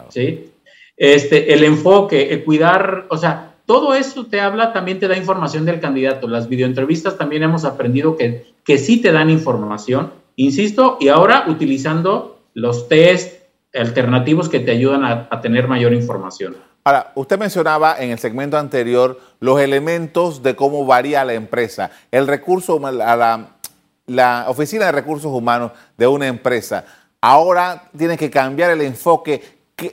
¿sí? 0.08 0.50
Este, 0.96 1.54
el 1.54 1.64
enfoque, 1.64 2.32
el 2.32 2.44
cuidar, 2.44 3.06
o 3.08 3.16
sea, 3.16 3.54
todo 3.64 3.94
eso 3.94 4.26
te 4.26 4.40
habla, 4.40 4.72
también 4.72 4.98
te 4.98 5.08
da 5.08 5.16
información 5.16 5.64
del 5.64 5.80
candidato. 5.80 6.26
Las 6.28 6.48
videoentrevistas 6.48 7.16
también 7.16 7.42
hemos 7.42 7.64
aprendido 7.64 8.16
que, 8.16 8.46
que 8.64 8.78
sí 8.78 9.00
te 9.00 9.12
dan 9.12 9.30
información, 9.30 10.12
insisto, 10.36 10.98
y 11.00 11.08
ahora 11.08 11.44
utilizando 11.48 12.40
los 12.54 12.88
test 12.88 13.39
alternativos 13.74 14.48
que 14.48 14.60
te 14.60 14.72
ayudan 14.72 15.04
a, 15.04 15.40
tener 15.40 15.68
mayor 15.68 15.92
información. 15.92 16.56
Ahora, 16.84 17.12
usted 17.14 17.38
mencionaba 17.38 17.96
en 17.98 18.10
el 18.10 18.18
segmento 18.18 18.58
anterior 18.58 19.20
los 19.38 19.60
elementos 19.60 20.42
de 20.42 20.56
cómo 20.56 20.86
varía 20.86 21.24
la 21.24 21.34
empresa, 21.34 21.90
el 22.10 22.26
recurso, 22.26 22.78
la, 22.78 23.48
la 24.06 24.44
oficina 24.48 24.86
de 24.86 24.92
recursos 24.92 25.30
humanos 25.30 25.72
de 25.96 26.06
una 26.06 26.26
empresa. 26.26 26.84
Ahora 27.20 27.90
tiene 27.96 28.16
que 28.16 28.30
cambiar 28.30 28.70
el 28.70 28.80
enfoque 28.80 29.42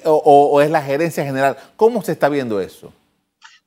o 0.06 0.62
es 0.62 0.72
la 0.72 0.82
gerencia 0.82 1.24
general. 1.24 1.58
¿Cómo 1.76 2.02
se 2.02 2.14
está 2.14 2.30
viendo 2.30 2.60
eso? 2.60 2.92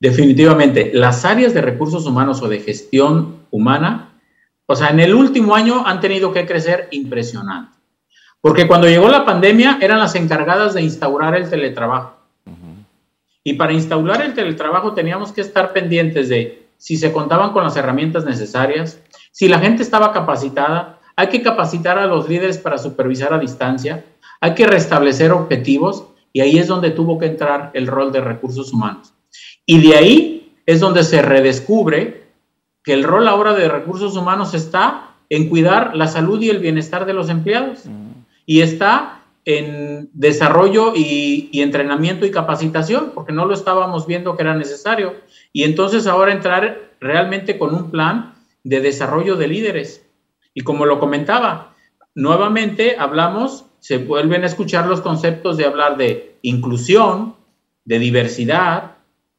Definitivamente, 0.01 0.93
las 0.95 1.27
áreas 1.27 1.53
de 1.53 1.61
recursos 1.61 2.07
humanos 2.07 2.41
o 2.41 2.49
de 2.49 2.61
gestión 2.61 3.37
humana, 3.51 4.15
o 4.65 4.75
sea, 4.75 4.89
en 4.89 4.99
el 4.99 5.15
último 5.15 5.55
año 5.55 5.87
han 5.87 6.01
tenido 6.01 6.33
que 6.33 6.47
crecer 6.47 6.89
impresionante. 6.91 7.80
Porque 8.41 8.67
cuando 8.67 8.89
llegó 8.89 9.09
la 9.09 9.25
pandemia 9.25 9.79
eran 9.81 9.99
las 9.99 10.15
encargadas 10.15 10.75
de 10.75 10.83
instaurar 10.83 11.35
el 11.35 11.49
teletrabajo. 11.49 12.17
Y 13.43 13.55
para 13.55 13.73
instaurar 13.73 14.23
el 14.23 14.35
teletrabajo 14.35 14.93
teníamos 14.93 15.33
que 15.33 15.41
estar 15.41 15.73
pendientes 15.73 16.29
de 16.29 16.67
si 16.77 16.97
se 16.97 17.13
contaban 17.13 17.53
con 17.53 17.65
las 17.65 17.77
herramientas 17.77 18.25
necesarias, 18.25 19.01
si 19.33 19.49
la 19.49 19.59
gente 19.59 19.83
estaba 19.83 20.13
capacitada, 20.13 20.99
hay 21.17 21.29
que 21.29 21.43
capacitar 21.43 21.99
a 21.99 22.07
los 22.07 22.29
líderes 22.29 22.59
para 22.59 22.79
supervisar 22.79 23.35
a 23.35 23.39
distancia, 23.39 24.05
hay 24.41 24.55
que 24.55 24.67
restablecer 24.67 25.33
objetivos 25.33 26.07
y 26.33 26.41
ahí 26.41 26.59
es 26.59 26.67
donde 26.67 26.91
tuvo 26.91 27.19
que 27.19 27.27
entrar 27.27 27.71
el 27.75 27.87
rol 27.87 28.13
de 28.13 28.21
recursos 28.21 28.73
humanos. 28.73 29.13
Y 29.67 29.87
de 29.87 29.97
ahí 29.97 30.53
es 30.65 30.81
donde 30.81 31.05
se 31.05 31.21
redescubre 31.21 32.25
que 32.83 32.93
el 32.95 33.05
rol 33.05 33.29
ahora 33.29 33.55
de 33.55 33.69
recursos 33.69 34.17
humanos 34.17 34.55
está 34.55 35.11
en 35.29 35.49
cuidar 35.49 35.95
la 35.95 36.09
salud 36.09 36.41
y 36.41 36.51
el 36.51 36.59
bienestar 36.59 37.05
de 37.05 37.13
los 37.13 37.29
empleados. 37.29 37.85
Y 38.51 38.63
está 38.63 39.23
en 39.45 40.11
desarrollo 40.13 40.93
y, 40.97 41.49
entrenamiento 41.53 42.27
y 42.27 42.33
capacitación, 42.33 43.13
porque 43.15 43.33
no 43.33 43.47
lo 43.47 43.55
estábamos 43.55 44.09
viendo 44.09 44.35
que 44.35 44.43
era 44.43 44.57
necesario. 44.57 45.15
Y 45.53 45.63
entonces 45.63 46.09
ahora 46.09 46.33
entrar 46.33 46.91
realmente 46.99 47.59
con 47.59 47.73
un 47.73 47.93
plan 47.93 48.35
de 48.65 48.81
desarrollo 48.81 49.37
de 49.37 49.47
líderes. 49.47 50.05
Y 50.53 50.63
como 50.63 50.85
lo 50.85 50.99
comentaba, 50.99 51.77
nuevamente 52.17 52.97
hablamos, 52.99 53.67
se 53.79 53.99
vuelven 53.99 54.43
a 54.43 54.47
escuchar 54.47 54.89
los 54.89 55.01
conceptos 55.01 55.57
de 55.57 55.67
hablar 55.67 55.97
de 55.97 56.35
inclusión, 56.43 57.37
de 57.85 58.01
diversidad, 58.01 58.97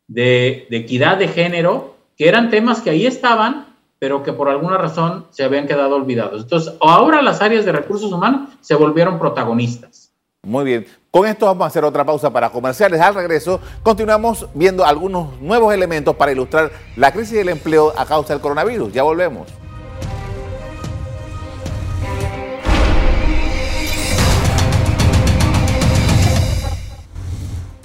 de, 0.08 0.68
equidad 0.72 1.18
de 1.18 1.28
género, 1.28 1.98
que 2.16 2.30
eran 2.30 2.50
temas 2.50 2.80
que 2.80 2.92
ahí 2.92 3.06
estaban, 3.06 3.71
pero 4.02 4.24
que 4.24 4.34
por 4.34 4.50
alguna 4.50 4.80
razón 4.80 5.28
se 5.30 5.44
habían 5.44 5.68
quedado 5.68 5.96
olvidados. 5.96 6.42
Entonces, 6.42 6.74
ahora 6.82 7.22
las 7.22 7.40
áreas 7.40 7.66
de 7.66 7.72
recursos 7.72 8.12
humanos 8.12 8.50
se 8.60 8.74
volvieron 8.74 9.20
protagonistas. 9.20 10.12
Muy 10.42 10.66
bien. 10.66 10.88
Con 11.12 11.28
esto 11.28 11.46
vamos 11.46 11.66
a 11.66 11.68
hacer 11.68 11.84
otra 11.84 12.04
pausa 12.04 12.34
para 12.34 12.50
comerciales. 12.50 13.00
Al 13.00 13.14
regreso, 13.14 13.60
continuamos 13.84 14.48
viendo 14.56 14.84
algunos 14.84 15.40
nuevos 15.40 15.72
elementos 15.72 16.16
para 16.16 16.32
ilustrar 16.32 16.72
la 16.96 17.12
crisis 17.12 17.38
del 17.38 17.50
empleo 17.50 17.94
a 17.96 18.08
causa 18.08 18.34
del 18.34 18.42
coronavirus. 18.42 18.92
Ya 18.92 19.04
volvemos. 19.04 19.61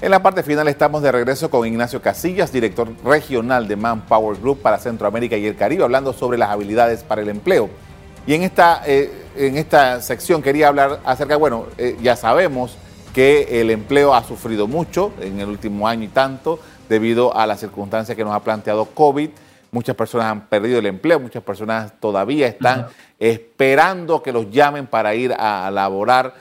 En 0.07 0.13
la 0.13 0.23
parte 0.23 0.45
final 0.45 0.69
estamos 0.69 1.03
de 1.03 1.11
regreso 1.11 1.51
con 1.51 1.67
Ignacio 1.67 2.01
Casillas, 2.01 2.53
director 2.53 2.89
regional 3.05 3.67
de 3.67 3.75
Manpower 3.75 4.39
Group 4.41 4.63
para 4.63 4.79
Centroamérica 4.79 5.37
y 5.37 5.47
el 5.47 5.57
Caribe, 5.57 5.83
hablando 5.83 6.13
sobre 6.13 6.39
las 6.39 6.51
habilidades 6.51 7.03
para 7.03 7.23
el 7.23 7.29
empleo. 7.29 7.69
Y 8.25 8.35
en 8.35 8.45
esta, 8.45 8.83
eh, 8.87 9.11
en 9.35 9.57
esta 9.57 10.01
sección 10.01 10.43
quería 10.43 10.69
hablar 10.69 11.01
acerca, 11.05 11.35
bueno, 11.35 11.67
eh, 11.77 11.97
ya 12.01 12.15
sabemos 12.15 12.77
que 13.13 13.61
el 13.61 13.69
empleo 13.73 14.15
ha 14.15 14.23
sufrido 14.23 14.69
mucho 14.69 15.13
en 15.21 15.41
el 15.41 15.49
último 15.49 15.89
año 15.89 16.05
y 16.05 16.09
tanto 16.09 16.61
debido 16.89 17.37
a 17.37 17.45
las 17.45 17.59
circunstancias 17.59 18.17
que 18.17 18.23
nos 18.23 18.33
ha 18.33 18.45
planteado 18.45 18.85
COVID. 18.85 19.31
Muchas 19.73 19.97
personas 19.97 20.29
han 20.29 20.47
perdido 20.47 20.79
el 20.79 20.87
empleo, 20.87 21.19
muchas 21.19 21.43
personas 21.43 21.93
todavía 21.99 22.47
están 22.47 22.87
esperando 23.19 24.23
que 24.23 24.31
los 24.31 24.53
llamen 24.53 24.87
para 24.87 25.17
ir 25.17 25.35
a, 25.37 25.69
laborar. 25.73 26.33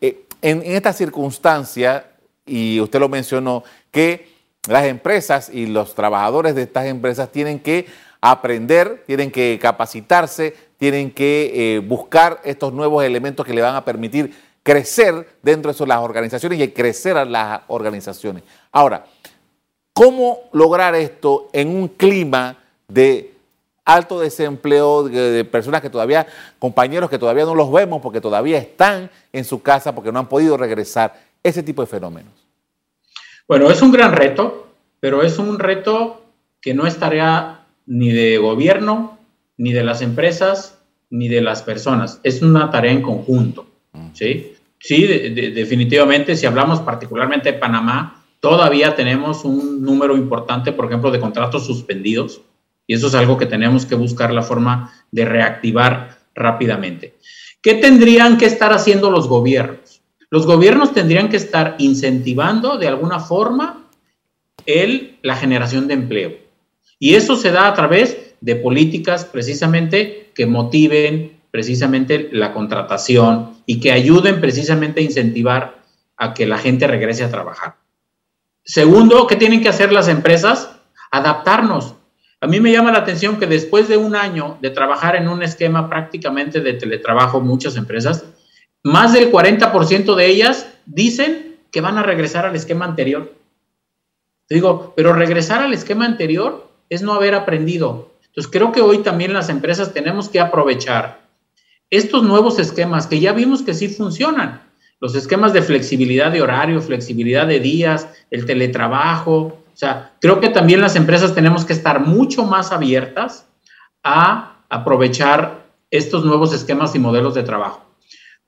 Eh, 0.00 0.24
en, 0.42 0.60
en 0.62 0.72
esta 0.72 0.92
circunstancia, 0.92 2.06
y 2.46 2.80
usted 2.80 3.00
lo 3.00 3.08
mencionó, 3.08 3.64
que 3.90 4.32
las 4.68 4.84
empresas 4.84 5.50
y 5.52 5.66
los 5.66 5.94
trabajadores 5.94 6.54
de 6.54 6.62
estas 6.62 6.86
empresas 6.86 7.30
tienen 7.30 7.60
que 7.60 7.86
aprender, 8.20 9.02
tienen 9.06 9.30
que 9.30 9.58
capacitarse, 9.60 10.54
tienen 10.78 11.10
que 11.10 11.76
eh, 11.76 11.78
buscar 11.80 12.40
estos 12.44 12.72
nuevos 12.72 13.04
elementos 13.04 13.44
que 13.44 13.52
le 13.52 13.62
van 13.62 13.74
a 13.74 13.84
permitir 13.84 14.34
crecer 14.62 15.36
dentro 15.42 15.72
de 15.72 15.86
las 15.86 15.98
organizaciones 15.98 16.60
y 16.60 16.68
crecer 16.68 17.16
a 17.16 17.24
las 17.24 17.62
organizaciones. 17.66 18.44
Ahora, 18.70 19.04
¿cómo 19.92 20.40
lograr 20.52 20.94
esto 20.94 21.48
en 21.52 21.68
un 21.68 21.88
clima 21.88 22.58
de 22.86 23.34
alto 23.84 24.20
desempleo, 24.20 25.02
de, 25.04 25.44
personas 25.44 25.80
que 25.80 25.90
todavía, 25.90 26.26
compañeros 26.60 27.10
que 27.10 27.18
todavía 27.18 27.44
no 27.44 27.56
los 27.56 27.72
vemos 27.72 28.00
porque 28.00 28.20
todavía 28.20 28.58
están 28.58 29.10
en 29.32 29.44
su 29.44 29.60
casa 29.60 29.92
porque 29.94 30.12
no 30.12 30.20
han 30.20 30.28
podido 30.28 30.56
regresar? 30.56 31.31
Ese 31.42 31.62
tipo 31.62 31.82
de 31.82 31.88
fenómenos. 31.88 32.32
Bueno, 33.48 33.70
es 33.70 33.82
un 33.82 33.92
gran 33.92 34.12
reto, 34.12 34.68
pero 35.00 35.22
es 35.22 35.38
un 35.38 35.58
reto 35.58 36.24
que 36.60 36.74
no 36.74 36.86
es 36.86 36.98
tarea 36.98 37.66
ni 37.86 38.12
de 38.12 38.38
gobierno, 38.38 39.18
ni 39.56 39.72
de 39.72 39.82
las 39.82 40.02
empresas, 40.02 40.78
ni 41.10 41.28
de 41.28 41.40
las 41.40 41.62
personas. 41.62 42.20
Es 42.22 42.42
una 42.42 42.70
tarea 42.70 42.92
en 42.92 43.02
conjunto. 43.02 43.66
¿sí? 44.14 44.54
Sí, 44.78 45.06
definitivamente, 45.06 46.36
si 46.36 46.46
hablamos 46.46 46.80
particularmente 46.80 47.52
de 47.52 47.58
Panamá, 47.58 48.24
todavía 48.40 48.96
tenemos 48.96 49.44
un 49.44 49.82
número 49.82 50.16
importante, 50.16 50.72
por 50.72 50.86
ejemplo, 50.86 51.10
de 51.10 51.20
contratos 51.20 51.66
suspendidos, 51.66 52.42
y 52.86 52.94
eso 52.94 53.06
es 53.06 53.14
algo 53.14 53.38
que 53.38 53.46
tenemos 53.46 53.86
que 53.86 53.94
buscar 53.94 54.32
la 54.32 54.42
forma 54.42 54.92
de 55.12 55.24
reactivar 55.24 56.18
rápidamente. 56.34 57.14
¿Qué 57.62 57.74
tendrían 57.74 58.38
que 58.38 58.46
estar 58.46 58.72
haciendo 58.72 59.10
los 59.10 59.28
gobiernos? 59.28 59.81
Los 60.32 60.46
gobiernos 60.46 60.94
tendrían 60.94 61.28
que 61.28 61.36
estar 61.36 61.74
incentivando 61.76 62.78
de 62.78 62.88
alguna 62.88 63.20
forma 63.20 63.86
el, 64.64 65.18
la 65.20 65.36
generación 65.36 65.88
de 65.88 65.92
empleo. 65.92 66.32
Y 66.98 67.16
eso 67.16 67.36
se 67.36 67.50
da 67.50 67.68
a 67.68 67.74
través 67.74 68.32
de 68.40 68.56
políticas 68.56 69.26
precisamente 69.26 70.30
que 70.34 70.46
motiven 70.46 71.38
precisamente 71.50 72.30
la 72.32 72.54
contratación 72.54 73.58
y 73.66 73.78
que 73.78 73.92
ayuden 73.92 74.40
precisamente 74.40 75.00
a 75.00 75.04
incentivar 75.04 75.82
a 76.16 76.32
que 76.32 76.46
la 76.46 76.56
gente 76.56 76.86
regrese 76.86 77.24
a 77.24 77.30
trabajar. 77.30 77.74
Segundo, 78.64 79.26
¿qué 79.26 79.36
tienen 79.36 79.60
que 79.60 79.68
hacer 79.68 79.92
las 79.92 80.08
empresas? 80.08 80.70
Adaptarnos. 81.10 81.96
A 82.40 82.46
mí 82.46 82.58
me 82.58 82.72
llama 82.72 82.90
la 82.90 83.00
atención 83.00 83.38
que 83.38 83.46
después 83.46 83.86
de 83.86 83.98
un 83.98 84.16
año 84.16 84.56
de 84.62 84.70
trabajar 84.70 85.14
en 85.14 85.28
un 85.28 85.42
esquema 85.42 85.90
prácticamente 85.90 86.62
de 86.62 86.72
teletrabajo, 86.72 87.42
muchas 87.42 87.76
empresas, 87.76 88.24
más 88.82 89.12
del 89.12 89.30
40% 89.30 90.14
de 90.14 90.26
ellas 90.26 90.68
dicen 90.86 91.56
que 91.70 91.80
van 91.80 91.98
a 91.98 92.02
regresar 92.02 92.46
al 92.46 92.56
esquema 92.56 92.84
anterior. 92.84 93.32
Te 94.46 94.56
digo, 94.56 94.92
pero 94.96 95.12
regresar 95.12 95.62
al 95.62 95.72
esquema 95.72 96.04
anterior 96.04 96.68
es 96.88 97.02
no 97.02 97.14
haber 97.14 97.34
aprendido. 97.34 98.12
Entonces 98.26 98.50
creo 98.50 98.72
que 98.72 98.80
hoy 98.80 98.98
también 98.98 99.32
las 99.32 99.48
empresas 99.48 99.92
tenemos 99.92 100.28
que 100.28 100.40
aprovechar 100.40 101.22
estos 101.90 102.22
nuevos 102.22 102.58
esquemas 102.58 103.06
que 103.06 103.20
ya 103.20 103.32
vimos 103.32 103.62
que 103.62 103.74
sí 103.74 103.88
funcionan. 103.88 104.62
Los 105.00 105.14
esquemas 105.14 105.52
de 105.52 105.62
flexibilidad 105.62 106.32
de 106.32 106.42
horario, 106.42 106.80
flexibilidad 106.80 107.46
de 107.46 107.60
días, 107.60 108.08
el 108.30 108.46
teletrabajo. 108.46 109.36
O 109.38 109.74
sea, 109.76 110.12
creo 110.20 110.40
que 110.40 110.48
también 110.48 110.80
las 110.80 110.96
empresas 110.96 111.34
tenemos 111.34 111.64
que 111.64 111.72
estar 111.72 112.00
mucho 112.00 112.44
más 112.44 112.72
abiertas 112.72 113.46
a 114.02 114.56
aprovechar 114.68 115.66
estos 115.90 116.24
nuevos 116.24 116.54
esquemas 116.54 116.94
y 116.94 116.98
modelos 116.98 117.34
de 117.34 117.42
trabajo. 117.42 117.91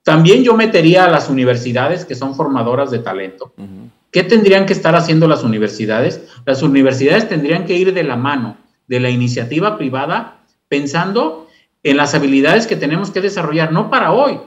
También 0.05 0.45
yo 0.45 0.55
metería 0.55 1.07
a 1.07 1.11
las 1.11 1.29
universidades 1.29 2.05
que 2.05 2.15
son 2.15 2.37
formadoras 2.37 2.91
de 2.91 3.01
talento. 3.01 3.53
¿Qué 4.13 4.23
tendrían 4.23 4.67
que 4.67 4.75
estar 4.75 4.95
haciendo 4.95 5.27
las 5.27 5.43
universidades? 5.43 6.23
Las 6.45 6.63
universidades 6.63 7.29
tendrían 7.29 7.65
que 7.65 7.77
ir 7.77 7.93
de 7.93 8.05
la 8.05 8.15
mano 8.15 8.57
de 8.87 9.01
la 9.01 9.11
iniciativa 9.11 9.77
privada 9.77 10.43
pensando 10.69 11.49
en 11.83 11.97
las 11.97 12.15
habilidades 12.15 12.67
que 12.67 12.77
tenemos 12.77 13.11
que 13.11 13.23
desarrollar, 13.23 13.73
no 13.73 13.91
para 13.91 14.13
hoy, 14.13 14.39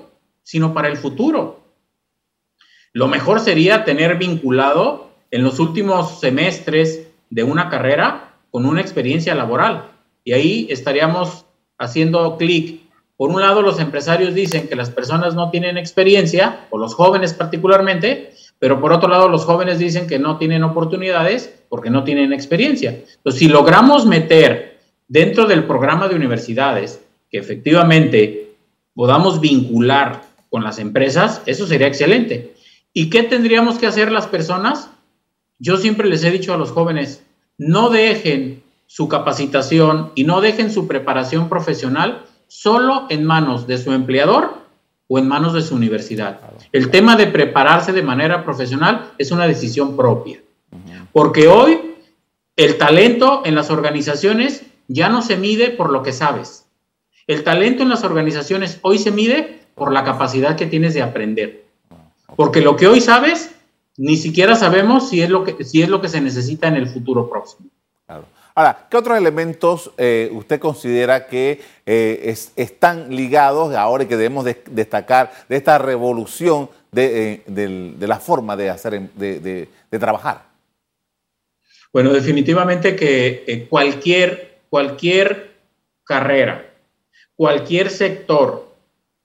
sino 0.43 0.73
para 0.73 0.87
el 0.87 0.97
futuro. 0.97 1.59
Lo 2.93 3.07
mejor 3.07 3.39
sería 3.39 3.83
tener 3.83 4.17
vinculado 4.17 5.09
en 5.31 5.43
los 5.43 5.59
últimos 5.59 6.19
semestres 6.19 7.07
de 7.29 7.43
una 7.43 7.69
carrera 7.69 8.33
con 8.51 8.65
una 8.65 8.81
experiencia 8.81 9.35
laboral. 9.35 9.91
Y 10.23 10.33
ahí 10.33 10.67
estaríamos 10.69 11.45
haciendo 11.77 12.37
clic. 12.37 12.81
Por 13.17 13.31
un 13.31 13.41
lado, 13.41 13.63
los 13.63 13.79
empresarios 13.79 14.35
dicen 14.35 14.67
que 14.67 14.75
las 14.75 14.91
personas 14.91 15.33
no 15.33 15.49
tienen 15.49 15.77
experiencia, 15.77 16.67
o 16.69 16.77
los 16.77 16.93
jóvenes 16.93 17.33
particularmente, 17.33 18.31
pero 18.59 18.79
por 18.79 18.93
otro 18.93 19.09
lado, 19.09 19.27
los 19.27 19.43
jóvenes 19.43 19.79
dicen 19.79 20.07
que 20.07 20.19
no 20.19 20.37
tienen 20.37 20.63
oportunidades 20.63 21.53
porque 21.67 21.89
no 21.89 22.03
tienen 22.03 22.31
experiencia. 22.31 22.91
Entonces, 22.91 23.39
si 23.39 23.47
logramos 23.47 24.05
meter 24.05 24.79
dentro 25.07 25.45
del 25.45 25.63
programa 25.63 26.07
de 26.07 26.15
universidades 26.15 27.01
que 27.31 27.39
efectivamente 27.39 28.55
podamos 28.93 29.41
vincular 29.41 30.23
con 30.49 30.63
las 30.63 30.77
empresas, 30.77 31.41
eso 31.47 31.65
sería 31.65 31.87
excelente. 31.87 32.53
¿Y 32.93 33.09
qué 33.09 33.23
tendríamos 33.23 33.79
que 33.79 33.87
hacer 33.87 34.11
las 34.11 34.27
personas? 34.27 34.89
Yo 35.59 35.77
siempre 35.77 36.07
les 36.07 36.23
he 36.23 36.31
dicho 36.31 36.53
a 36.53 36.57
los 36.57 36.71
jóvenes, 36.71 37.23
no 37.57 37.89
dejen 37.89 38.63
su 38.85 39.07
capacitación 39.07 40.11
y 40.15 40.23
no 40.23 40.39
dejen 40.39 40.71
su 40.71 40.87
preparación 40.87 41.49
profesional 41.49 42.26
solo 42.47 43.07
en 43.09 43.25
manos 43.25 43.67
de 43.67 43.77
su 43.77 43.91
empleador 43.91 44.57
o 45.07 45.19
en 45.19 45.27
manos 45.27 45.53
de 45.53 45.61
su 45.61 45.75
universidad. 45.75 46.39
El 46.71 46.89
tema 46.89 47.15
de 47.15 47.27
prepararse 47.27 47.93
de 47.93 48.03
manera 48.03 48.43
profesional 48.43 49.11
es 49.17 49.31
una 49.31 49.47
decisión 49.47 49.95
propia, 49.95 50.41
porque 51.11 51.47
hoy 51.47 51.95
el 52.55 52.77
talento 52.77 53.41
en 53.45 53.55
las 53.55 53.69
organizaciones 53.69 54.63
ya 54.87 55.09
no 55.09 55.21
se 55.21 55.37
mide 55.37 55.69
por 55.69 55.91
lo 55.91 56.03
que 56.03 56.13
sabes, 56.13 56.67
el 57.27 57.43
talento 57.43 57.83
en 57.83 57.89
las 57.89 58.05
organizaciones 58.05 58.79
hoy 58.81 58.97
se 58.97 59.11
mide 59.11 59.59
por 59.75 59.91
la 59.91 60.05
capacidad 60.05 60.55
que 60.55 60.65
tienes 60.65 60.93
de 60.93 61.01
aprender. 61.01 61.65
Porque 62.37 62.61
lo 62.61 62.77
que 62.77 62.87
hoy 62.87 63.01
sabes, 63.01 63.53
ni 63.97 64.15
siquiera 64.15 64.55
sabemos 64.55 65.09
si 65.09 65.21
es 65.21 65.29
lo 65.29 65.43
que, 65.43 65.61
si 65.65 65.81
es 65.81 65.89
lo 65.89 66.01
que 66.01 66.07
se 66.07 66.21
necesita 66.21 66.69
en 66.69 66.75
el 66.75 66.87
futuro 66.87 67.29
próximo. 67.29 67.69
Ahora, 68.57 68.87
¿qué 68.89 68.97
otros 68.97 69.15
elementos 69.15 69.91
eh, 69.99 70.31
usted 70.33 70.59
considera 70.59 71.27
que 71.27 71.61
eh, 71.85 72.35
están 72.55 73.15
ligados 73.15 73.75
ahora 73.75 74.03
y 74.03 74.07
que 74.07 74.17
debemos 74.17 74.45
destacar 74.71 75.31
de 75.47 75.57
esta 75.57 75.77
revolución 75.77 76.67
de, 76.91 77.43
eh, 77.45 77.95
la 77.99 78.19
forma 78.19 78.57
de 78.57 78.71
hacer, 78.71 79.11
de, 79.11 79.69
trabajar? 79.99 80.45
Bueno, 81.93 82.11
definitivamente 82.11 82.95
que 82.95 83.67
cualquier, 83.69 84.57
cualquier 84.71 85.51
carrera 86.03 86.67
cualquier 87.35 87.91
sector, 87.91 88.73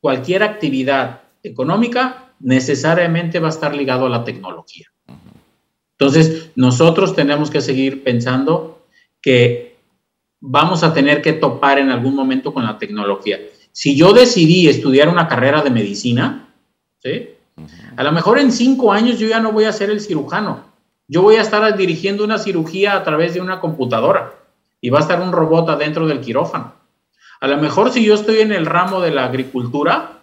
cualquier 0.00 0.42
actividad 0.42 1.22
económica 1.42 2.34
necesariamente 2.38 3.40
va 3.40 3.46
a 3.46 3.50
estar 3.50 3.74
ligado 3.74 4.04
a 4.04 4.10
la 4.10 4.24
tecnología. 4.24 4.88
Entonces, 5.92 6.50
nosotros 6.54 7.16
tenemos 7.16 7.50
que 7.50 7.62
seguir 7.62 8.04
pensando 8.04 8.71
que 9.22 9.78
vamos 10.40 10.82
a 10.82 10.92
tener 10.92 11.22
que 11.22 11.32
topar 11.32 11.78
en 11.78 11.90
algún 11.90 12.14
momento 12.14 12.52
con 12.52 12.64
la 12.64 12.76
tecnología. 12.76 13.38
Si 13.70 13.96
yo 13.96 14.12
decidí 14.12 14.68
estudiar 14.68 15.08
una 15.08 15.28
carrera 15.28 15.62
de 15.62 15.70
medicina, 15.70 16.48
¿sí? 17.02 17.30
a 17.96 18.02
lo 18.02 18.12
mejor 18.12 18.38
en 18.38 18.50
cinco 18.50 18.92
años 18.92 19.18
yo 19.18 19.28
ya 19.28 19.40
no 19.40 19.52
voy 19.52 19.64
a 19.64 19.72
ser 19.72 19.90
el 19.90 20.00
cirujano. 20.00 20.64
Yo 21.06 21.22
voy 21.22 21.36
a 21.36 21.42
estar 21.42 21.76
dirigiendo 21.76 22.24
una 22.24 22.38
cirugía 22.38 22.96
a 22.96 23.04
través 23.04 23.34
de 23.34 23.40
una 23.40 23.60
computadora 23.60 24.34
y 24.80 24.90
va 24.90 24.98
a 24.98 25.02
estar 25.02 25.20
un 25.20 25.32
robot 25.32 25.68
adentro 25.70 26.06
del 26.06 26.20
quirófano. 26.20 26.74
A 27.40 27.46
lo 27.46 27.56
mejor 27.58 27.90
si 27.90 28.04
yo 28.04 28.14
estoy 28.14 28.40
en 28.40 28.52
el 28.52 28.66
ramo 28.66 29.00
de 29.00 29.10
la 29.10 29.24
agricultura, 29.24 30.20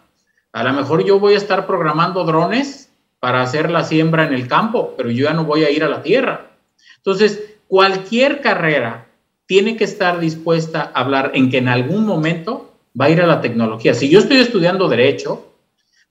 a 0.51 0.63
lo 0.63 0.73
mejor 0.73 1.05
yo 1.05 1.19
voy 1.19 1.33
a 1.33 1.38
estar 1.38 1.65
programando 1.65 2.23
drones 2.23 2.91
para 3.19 3.41
hacer 3.41 3.69
la 3.69 3.83
siembra 3.83 4.25
en 4.25 4.33
el 4.33 4.47
campo, 4.47 4.93
pero 4.97 5.12
yo 5.12 5.25
ya 5.25 5.33
no 5.33 5.45
voy 5.45 5.63
a 5.63 5.69
ir 5.69 5.83
a 5.83 5.89
la 5.89 6.01
tierra. 6.01 6.51
Entonces, 6.97 7.59
cualquier 7.69 8.41
carrera 8.41 9.05
tiene 9.45 9.77
que 9.77 9.84
estar 9.84 10.19
dispuesta 10.19 10.91
a 10.93 11.01
hablar 11.01 11.32
en 11.36 11.51
que 11.51 11.60
en 11.60 11.67
algún 11.67 12.05
momento 12.05 12.73
va 12.99 13.05
a 13.05 13.10
ir 13.12 13.21
a 13.21 13.27
la 13.27 13.41
tecnología. 13.41 13.93
Si 13.93 14.10
yo 14.10 14.19
estoy 14.19 14.38
estudiando 14.38 14.89
derecho, 14.89 15.53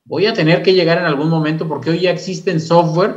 voy 0.04 0.26
a 0.26 0.32
tener 0.32 0.62
que 0.62 0.72
llegar 0.72 0.98
en 0.98 1.04
algún 1.04 1.28
momento 1.28 1.66
porque 1.66 1.90
hoy 1.90 2.00
ya 2.00 2.10
existen 2.10 2.60
software 2.60 3.16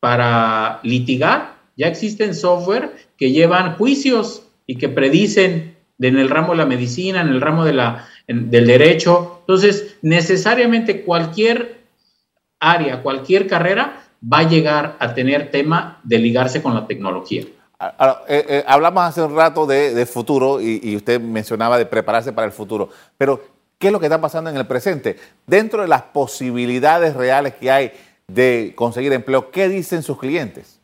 para 0.00 0.80
litigar. 0.82 1.56
Ya 1.76 1.88
existen 1.88 2.34
software 2.34 2.94
que 3.18 3.32
llevan 3.32 3.76
juicios 3.76 4.46
y 4.66 4.76
que 4.76 4.88
predicen 4.88 5.76
en 6.00 6.16
el 6.16 6.30
ramo 6.30 6.52
de 6.52 6.58
la 6.58 6.66
medicina, 6.66 7.20
en 7.20 7.28
el 7.28 7.40
ramo 7.40 7.66
de 7.66 7.74
la, 7.74 8.08
del 8.26 8.66
derecho. 8.66 9.40
Entonces, 9.40 9.98
necesariamente 10.00 11.02
cualquier 11.02 11.80
área, 12.60 13.02
cualquier 13.02 13.46
carrera 13.46 14.04
va 14.22 14.38
a 14.38 14.48
llegar 14.48 14.96
a 15.00 15.12
tener 15.14 15.50
tema 15.50 16.00
de 16.02 16.18
ligarse 16.18 16.62
con 16.62 16.74
la 16.74 16.86
tecnología. 16.86 17.44
Eh, 18.28 18.46
eh, 18.48 18.64
hablamos 18.66 19.04
hace 19.04 19.22
un 19.22 19.34
rato 19.34 19.66
de, 19.66 20.06
futuro 20.06 20.60
y, 20.60 20.96
usted 20.96 21.20
mencionaba 21.20 21.78
de 21.78 21.86
prepararse 21.86 22.32
para 22.32 22.46
el 22.46 22.52
futuro, 22.52 22.88
pero 23.18 23.42
¿qué 23.78 23.88
es 23.88 23.92
lo 23.92 24.00
que 24.00 24.06
está 24.06 24.20
pasando 24.20 24.50
en 24.50 24.56
el 24.56 24.66
presente? 24.66 25.16
Dentro 25.46 25.82
de 25.82 25.88
las 25.88 26.02
posibilidades 26.02 27.14
reales 27.14 27.54
que 27.54 27.70
hay 27.70 27.92
de 28.26 28.72
conseguir 28.74 29.12
empleo, 29.12 29.50
¿qué 29.50 29.68
dicen 29.68 30.02
sus 30.02 30.18
clientes? 30.18 30.80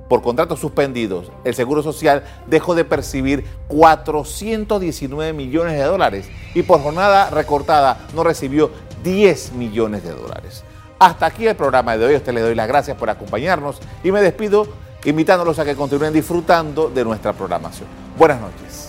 por 0.08 0.22
contratos 0.22 0.60
suspendidos, 0.60 1.32
el 1.44 1.54
Seguro 1.54 1.84
Social 1.84 2.24
dejó 2.48 2.76
de 2.76 2.86
percibir 2.86 3.46
419 3.68 5.34
millones 5.34 5.74
de 5.74 5.84
dólares 5.84 6.30
y 6.54 6.64
por 6.64 6.82
jornada 6.82 7.30
recortada 7.30 8.08
no 8.16 8.24
recibió 8.24 8.72
10 9.04 9.54
millones 9.54 10.04
de 10.04 10.12
dólares. 10.12 10.64
Hasta 11.00 11.26
aquí 11.26 11.46
el 11.46 11.56
programa 11.56 11.98
de 11.98 12.06
hoy. 12.06 12.14
A 12.16 12.18
usted 12.18 12.34
le 12.34 12.42
doy 12.42 12.56
las 12.56 12.68
gracias 12.68 12.98
por 12.98 13.10
acompañarnos 13.10 13.80
y 14.04 14.12
me 14.12 14.22
despido 14.22 14.68
invitándolos 15.04 15.60
a 15.60 15.66
que 15.66 15.76
continúen 15.76 16.14
disfrutando 16.14 16.90
de 16.90 17.04
nuestra 17.04 17.34
programación. 17.34 17.88
Buenas 18.18 18.42
noches. 18.42 18.87